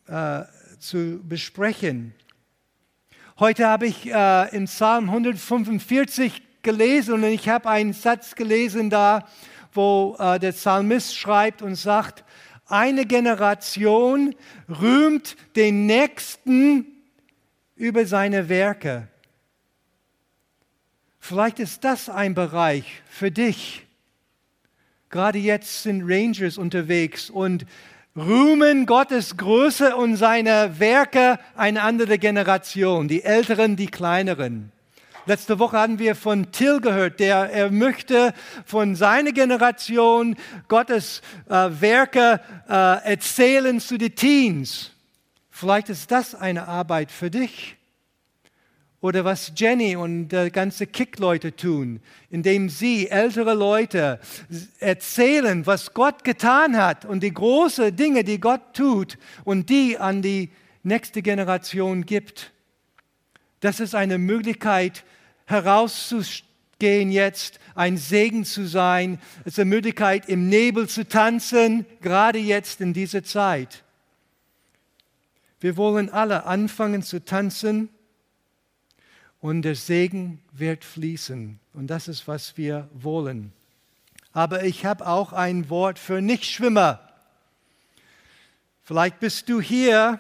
äh, 0.08 0.46
zu 0.80 1.22
besprechen. 1.24 2.14
Heute 3.40 3.68
habe 3.68 3.88
ich 3.88 4.06
äh, 4.12 4.56
im 4.56 4.66
Psalm 4.66 5.06
145 5.06 6.42
gelesen 6.62 7.16
und 7.16 7.24
ich 7.24 7.48
habe 7.48 7.70
einen 7.70 7.94
Satz 7.94 8.36
gelesen 8.36 8.90
da, 8.90 9.28
wo 9.74 10.16
äh, 10.20 10.40
der 10.40 10.52
Psalmist 10.52 11.16
schreibt 11.16 11.62
und 11.62 11.76
sagt, 11.76 12.24
eine 12.66 13.06
Generation 13.06 14.36
rühmt 14.68 15.36
den 15.56 15.86
Nächsten 15.86 16.86
über 17.76 18.06
seine 18.06 18.50
Werke. 18.50 19.08
Vielleicht 21.20 21.60
ist 21.60 21.84
das 21.84 22.10
ein 22.10 22.34
Bereich 22.34 23.02
für 23.10 23.32
dich. 23.32 23.86
Gerade 25.10 25.40
jetzt 25.40 25.84
sind 25.84 26.04
Rangers 26.06 26.58
unterwegs 26.58 27.30
und 27.30 27.66
rühmen 28.20 28.86
Gottes 28.86 29.38
Größe 29.38 29.96
und 29.96 30.16
seine 30.16 30.80
Werke 30.80 31.40
eine 31.56 31.82
andere 31.82 32.18
Generation, 32.18 33.08
die 33.08 33.24
Älteren, 33.24 33.76
die 33.76 33.88
Kleineren. 33.88 34.72
Letzte 35.26 35.60
Woche 35.60 35.78
hatten 35.78 36.00
wir 36.00 36.16
von 36.16 36.52
Till 36.52 36.82
gehört, 36.82 37.20
der 37.20 37.52
er 37.52 37.72
möchte 37.72 38.34
von 38.66 38.96
seiner 38.96 39.32
Generation 39.32 40.36
Gottes 40.68 41.22
äh, 41.48 41.70
Werke 41.80 42.42
äh, 42.68 42.74
erzählen 43.12 43.80
zu 43.80 43.98
den 43.98 44.16
Teens. 44.16 44.92
Vielleicht 45.50 45.90
ist 45.90 46.10
das 46.12 46.36
eine 46.36 46.68
Arbeit 46.68 47.12
für 47.12 47.30
dich. 47.30 47.79
Oder 49.02 49.24
was 49.24 49.54
Jenny 49.56 49.96
und 49.96 50.28
der 50.28 50.50
ganze 50.50 50.86
Kick-Leute 50.86 51.56
tun, 51.56 52.02
indem 52.30 52.68
sie 52.68 53.08
ältere 53.08 53.54
Leute 53.54 54.20
erzählen, 54.80 55.66
was 55.66 55.94
Gott 55.94 56.26
getan 56.26 56.76
hat 56.76 57.06
und 57.06 57.24
die 57.24 57.34
großen 57.34 57.96
Dinge, 57.96 58.26
die 58.26 58.42
Gott 58.42 58.74
tut 58.74 59.18
und 59.46 59.70
die 59.70 59.98
an 59.98 60.22
die 60.22 60.50
nächste 60.84 61.22
Generation 61.22 62.06
gibt. 62.06 62.52
Das 63.62 63.80
ist 63.80 63.96
eine 63.96 64.18
Möglichkeit, 64.18 65.06
herauszugehen 65.46 67.10
jetzt, 67.10 67.60
ein 67.76 67.96
Segen 67.96 68.44
zu 68.44 68.68
sein. 68.68 69.20
Es 69.42 69.54
ist 69.54 69.60
eine 69.60 69.70
Möglichkeit, 69.70 70.28
im 70.28 70.50
Nebel 70.50 70.90
zu 70.90 71.08
tanzen, 71.08 71.86
gerade 72.02 72.40
jetzt 72.40 72.82
in 72.82 72.92
dieser 72.94 73.24
Zeit. 73.24 73.86
Wir 75.62 75.78
wollen 75.78 76.10
alle 76.10 76.46
anfangen 76.46 77.02
zu 77.02 77.24
tanzen 77.24 77.90
und 79.42 79.62
der 79.62 79.76
Segen 79.76 80.42
wird 80.52 80.84
fließen. 80.84 81.60
Und 81.74 81.88
das 81.88 82.08
ist, 82.08 82.28
was 82.28 82.58
wir 82.58 82.90
wollen. 82.94 83.54
Aber 84.34 84.64
ich 84.64 84.86
habe 84.86 85.08
auch 85.08 85.34
ein 85.34 85.70
Wort 85.70 85.98
für 85.98 86.22
Nichtschwimmer. 86.22 87.00
Vielleicht 88.84 89.20
bist 89.20 89.50
du 89.50 89.62
hier 89.62 90.20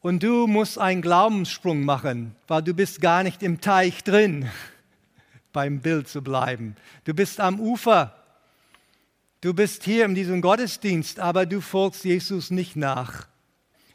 und 0.00 0.22
du 0.22 0.46
musst 0.46 0.78
einen 0.78 1.02
Glaubenssprung 1.02 1.84
machen, 1.84 2.34
weil 2.46 2.62
du 2.62 2.74
bist 2.74 3.00
gar 3.00 3.22
nicht 3.22 3.42
im 3.42 3.60
Teich 3.60 4.04
drin, 4.04 4.48
beim 5.52 5.80
Bild 5.80 6.08
zu 6.08 6.22
bleiben. 6.22 6.76
Du 7.04 7.14
bist 7.14 7.40
am 7.40 7.60
Ufer. 7.60 8.16
Du 9.40 9.54
bist 9.54 9.82
hier 9.82 10.04
in 10.04 10.14
diesem 10.14 10.40
Gottesdienst, 10.40 11.18
aber 11.18 11.46
du 11.46 11.60
folgst 11.60 12.04
Jesus 12.04 12.50
nicht 12.50 12.76
nach. 12.76 13.26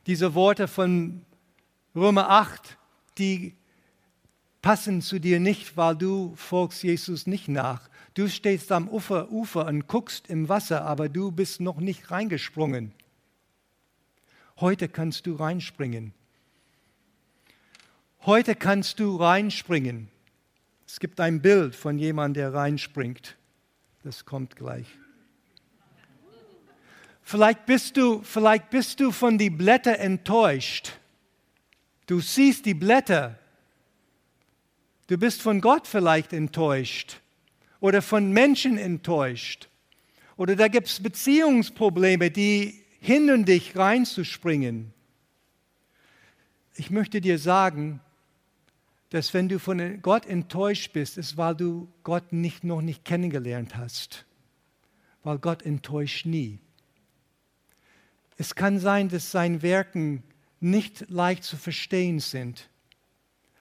Diese 0.06 0.34
Worte 0.34 0.68
von 0.68 1.22
Römer 1.96 2.30
8, 2.30 2.78
die 3.18 3.56
passen 4.68 5.02
zu 5.02 5.18
dir 5.18 5.40
nicht, 5.40 5.78
weil 5.78 5.96
du 5.96 6.36
folgst 6.36 6.84
Jesus 6.84 7.26
nicht 7.26 7.48
nach. 7.48 7.90
Du 8.16 8.28
stehst 8.28 8.70
am 8.74 8.90
Ufer, 8.90 9.32
Ufer 9.32 9.66
und 9.66 9.88
guckst 9.88 10.30
im 10.30 10.50
Wasser, 10.50 10.82
aber 10.82 11.08
du 11.08 11.32
bist 11.32 11.62
noch 11.62 11.78
nicht 11.78 12.12
reingesprungen. 12.12 12.92
Heute 14.60 14.90
kannst 14.90 15.26
du 15.26 15.36
reinspringen. 15.36 16.12
Heute 18.26 18.56
kannst 18.56 19.00
du 19.00 19.16
reinspringen. 19.16 20.10
Es 20.86 21.00
gibt 21.00 21.22
ein 21.22 21.42
Bild 21.42 21.74
von 21.74 21.98
jemandem, 21.98 22.42
der 22.42 22.54
reinspringt. 22.54 23.38
Das 24.04 24.26
kommt 24.26 24.58
gleich. 24.58 24.88
Vielleicht 27.24 27.66
bist 27.66 27.96
du, 27.96 28.22
vielleicht 28.22 28.70
bist 28.70 29.00
du 29.00 29.14
von 29.14 29.38
den 29.38 29.58
Blättern 29.58 29.96
enttäuscht. 29.96 30.92
Du 32.06 32.20
siehst 32.20 32.66
die 32.66 32.74
Blätter, 32.74 33.40
Du 35.08 35.18
bist 35.18 35.42
von 35.42 35.62
Gott 35.62 35.88
vielleicht 35.88 36.34
enttäuscht 36.34 37.22
oder 37.80 38.02
von 38.02 38.32
Menschen 38.32 38.78
enttäuscht. 38.78 39.70
Oder 40.36 40.56
da 40.56 40.68
gibt 40.68 40.88
es 40.88 41.02
Beziehungsprobleme, 41.02 42.30
die 42.30 42.84
hindern 43.00 43.46
dich 43.46 43.76
reinzuspringen. 43.76 44.94
Ich 46.76 46.92
möchte 46.92 47.22
dir 47.22 47.40
sagen, 47.40 48.02
dass 49.10 49.34
wenn 49.34 49.48
du 49.48 49.60
von 49.60 50.02
Gott 50.02 50.26
enttäuscht 50.26 50.92
bist, 50.94 51.18
ist, 51.18 51.38
weil 51.38 51.56
du 51.56 51.88
Gott 52.04 52.34
nicht, 52.34 52.64
noch 52.64 52.82
nicht 52.82 53.06
kennengelernt 53.06 53.78
hast. 53.78 54.26
Weil 55.24 55.40
Gott 55.40 55.64
enttäuscht 55.64 56.26
nie. 56.26 56.60
Es 58.38 58.54
kann 58.54 58.80
sein, 58.80 59.10
dass 59.10 59.32
seine 59.32 59.62
Werken 59.62 60.24
nicht 60.60 61.10
leicht 61.10 61.44
zu 61.44 61.56
verstehen 61.56 62.20
sind, 62.20 62.70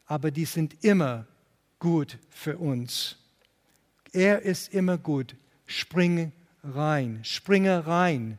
aber 0.07 0.31
die 0.31 0.45
sind 0.45 0.85
immer 0.85 1.27
gut 1.79 2.19
für 2.31 2.59
uns. 2.59 3.17
Er 4.13 4.43
ist 4.43 4.73
immer 4.73 4.99
gut. 4.99 5.35
Spring 5.67 6.33
rein, 6.63 7.21
springe 7.23 7.87
rein. 7.87 8.39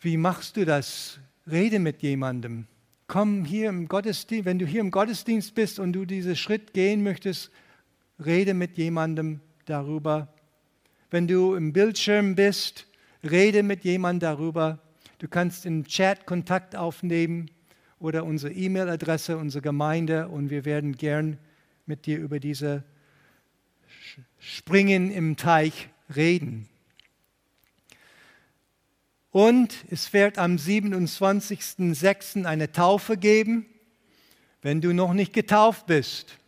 Wie 0.00 0.16
machst 0.16 0.56
du 0.56 0.64
das? 0.64 1.18
Rede 1.50 1.78
mit 1.78 2.02
jemandem. 2.02 2.66
Komm 3.06 3.44
hier 3.44 3.68
im 3.68 3.88
Gottesdienst, 3.88 4.44
wenn 4.44 4.58
du 4.58 4.66
hier 4.66 4.80
im 4.80 4.90
Gottesdienst 4.90 5.54
bist 5.54 5.78
und 5.78 5.92
du 5.92 6.04
diesen 6.04 6.36
Schritt 6.36 6.72
gehen 6.72 7.02
möchtest, 7.02 7.50
rede 8.24 8.54
mit 8.54 8.78
jemandem 8.78 9.40
darüber. 9.66 10.32
Wenn 11.10 11.28
du 11.28 11.54
im 11.54 11.72
Bildschirm 11.72 12.34
bist, 12.34 12.86
Rede 13.24 13.62
mit 13.62 13.84
jemandem 13.84 14.30
darüber. 14.30 14.78
Du 15.18 15.28
kannst 15.28 15.64
im 15.64 15.86
Chat 15.86 16.26
Kontakt 16.26 16.74
aufnehmen 16.74 17.50
oder 18.02 18.24
unsere 18.24 18.52
E-Mail-Adresse, 18.52 19.36
unsere 19.38 19.62
Gemeinde 19.62 20.28
und 20.28 20.50
wir 20.50 20.64
werden 20.64 20.96
gern 20.96 21.38
mit 21.86 22.06
dir 22.06 22.18
über 22.18 22.40
diese 22.40 22.82
Springen 24.40 25.12
im 25.12 25.36
Teich 25.36 25.88
reden. 26.14 26.68
Und 29.30 29.84
es 29.88 30.12
wird 30.12 30.36
am 30.36 30.56
27.06. 30.56 32.44
eine 32.44 32.72
Taufe 32.72 33.16
geben, 33.16 33.66
wenn 34.62 34.80
du 34.80 34.92
noch 34.92 35.12
nicht 35.12 35.32
getauft 35.32 35.86
bist. 35.86 36.38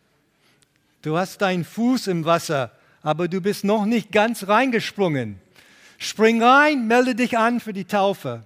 Du 1.01 1.17
hast 1.17 1.41
deinen 1.41 1.63
Fuß 1.63 2.07
im 2.07 2.25
Wasser, 2.25 2.73
aber 3.01 3.29
du 3.29 3.39
bist 3.39 3.63
noch 3.63 3.85
nicht 3.85 4.11
ganz 4.11 4.47
reingesprungen. 4.49 5.39
Spring 5.99 6.43
rein, 6.43 6.87
melde 6.87 7.15
dich 7.15 7.37
an 7.37 7.61
für 7.61 7.73
die 7.73 7.85
Taufe. 7.85 8.45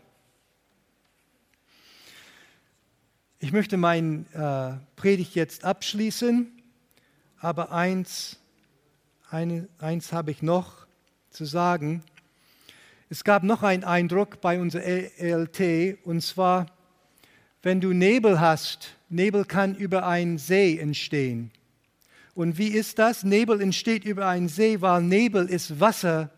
Ich 3.42 3.54
möchte 3.54 3.78
mein 3.78 4.26
äh, 4.34 4.74
Predigt 4.98 5.34
jetzt 5.34 5.64
abschließen, 5.64 6.52
aber 7.40 7.72
eins, 7.72 8.38
eine, 9.30 9.70
eins 9.78 10.12
habe 10.12 10.32
ich 10.32 10.42
noch 10.42 10.86
zu 11.30 11.46
sagen. 11.46 12.04
Es 13.10 13.24
gab 13.24 13.44
noch 13.44 13.64
einen 13.64 13.86
Eindruck 13.86 14.42
bei 14.42 14.60
unserer 14.60 14.84
ELT, 14.84 16.00
und 16.04 16.20
zwar, 16.20 16.66
wenn 17.62 17.80
du 17.80 17.94
Nebel 17.94 18.42
hast, 18.42 18.98
Nebel 19.08 19.46
kann 19.46 19.74
über 19.74 20.06
einen 20.06 20.38
See 20.38 20.78
entstehen. 20.78 21.52
Und 22.36 22.58
wie 22.58 22.68
ist 22.68 23.00
das? 23.00 23.24
Nebel 23.24 23.62
entsteht 23.62 24.04
über 24.04 24.28
einen 24.28 24.50
See, 24.50 24.82
weil 24.82 25.02
Nebel 25.02 25.46
ist 25.46 25.80
Wasser, 25.80 26.30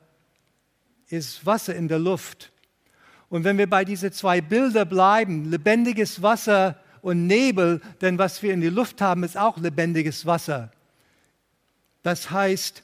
ist 1.10 1.44
Wasser 1.48 1.74
in 1.74 1.88
der 1.88 1.98
Luft. 1.98 2.52
Und 3.28 3.44
wenn 3.44 3.58
wir 3.58 3.68
bei 3.68 3.86
diesen 3.86 4.12
zwei 4.12 4.40
Bilder 4.40 4.86
bleiben, 4.86 5.50
lebendiges 5.50 6.22
Wasser 6.22 6.80
und 7.02 7.28
Nebel, 7.28 7.82
denn 8.02 8.18
was 8.18 8.42
wir 8.44 8.54
in 8.54 8.62
der 8.62 8.72
Luft 8.72 9.02
haben, 9.02 9.24
ist 9.24 9.38
auch 9.38 9.58
lebendiges 9.58 10.26
Wasser. 10.26 10.72
Das 12.04 12.32
heißt, 12.32 12.84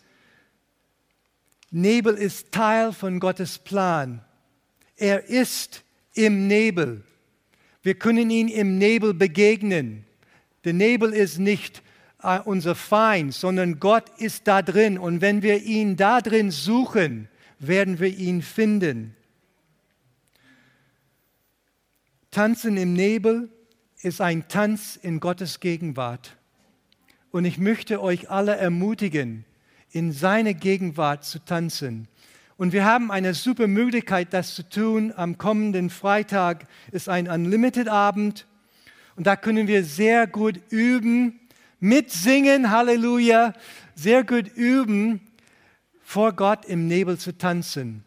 Nebel 1.72 2.16
ist 2.16 2.52
Teil 2.52 2.94
von 2.94 3.20
Gottes 3.20 3.60
Plan. 3.60 4.22
Er 4.96 5.26
ist 5.26 5.84
im 6.14 6.48
Nebel. 6.48 7.04
Wir 7.84 7.96
können 7.96 8.30
ihn 8.30 8.48
im 8.48 8.78
Nebel 8.78 9.14
begegnen. 9.14 10.06
Der 10.64 10.74
Nebel 10.74 11.14
ist 11.14 11.38
nicht 11.38 11.84
äh, 12.24 12.40
unser 12.40 12.76
Feind, 12.76 13.34
sondern 13.34 13.80
Gott 13.80 14.10
ist 14.18 14.48
da 14.48 14.62
drin. 14.62 14.98
Und 14.98 15.22
wenn 15.22 15.42
wir 15.42 15.64
ihn 15.64 15.96
da 15.96 16.22
drin 16.22 16.52
suchen, 16.52 17.28
werden 17.60 18.00
wir 18.00 18.10
ihn 18.10 18.42
finden. 18.42 19.16
Tanzen 22.32 22.78
im 22.78 22.94
Nebel 22.94 23.50
ist 24.02 24.22
ein 24.22 24.48
Tanz 24.48 24.96
in 25.02 25.20
Gottes 25.20 25.60
Gegenwart. 25.60 26.38
Und 27.32 27.46
ich 27.46 27.58
möchte 27.58 28.02
euch 28.02 28.30
alle 28.30 28.56
ermutigen, 28.56 29.46
in 29.92 30.12
seine 30.12 30.54
Gegenwart 30.54 31.26
zu 31.26 31.40
tanzen. 31.40 32.08
Und 32.58 32.74
wir 32.74 32.86
haben 32.86 33.12
eine 33.12 33.34
super 33.34 33.68
Möglichkeit, 33.68 34.34
das 34.34 34.56
zu 34.56 34.68
tun. 34.68 35.14
Am 35.16 35.38
kommenden 35.38 35.90
Freitag 35.90 36.68
ist 36.92 37.10
ein 37.10 37.28
Unlimited-Abend. 37.28 38.48
Und 39.16 39.28
da 39.28 39.36
können 39.36 39.68
wir 39.68 39.84
sehr 39.84 40.28
gut 40.28 40.60
üben, 40.70 41.40
mitsingen, 41.80 42.72
Halleluja, 42.72 43.54
sehr 43.96 44.24
gut 44.24 44.48
üben, 44.56 45.22
vor 46.04 46.34
Gott 46.34 46.66
im 46.66 46.88
Nebel 46.88 47.18
zu 47.18 47.38
tanzen. 47.38 48.04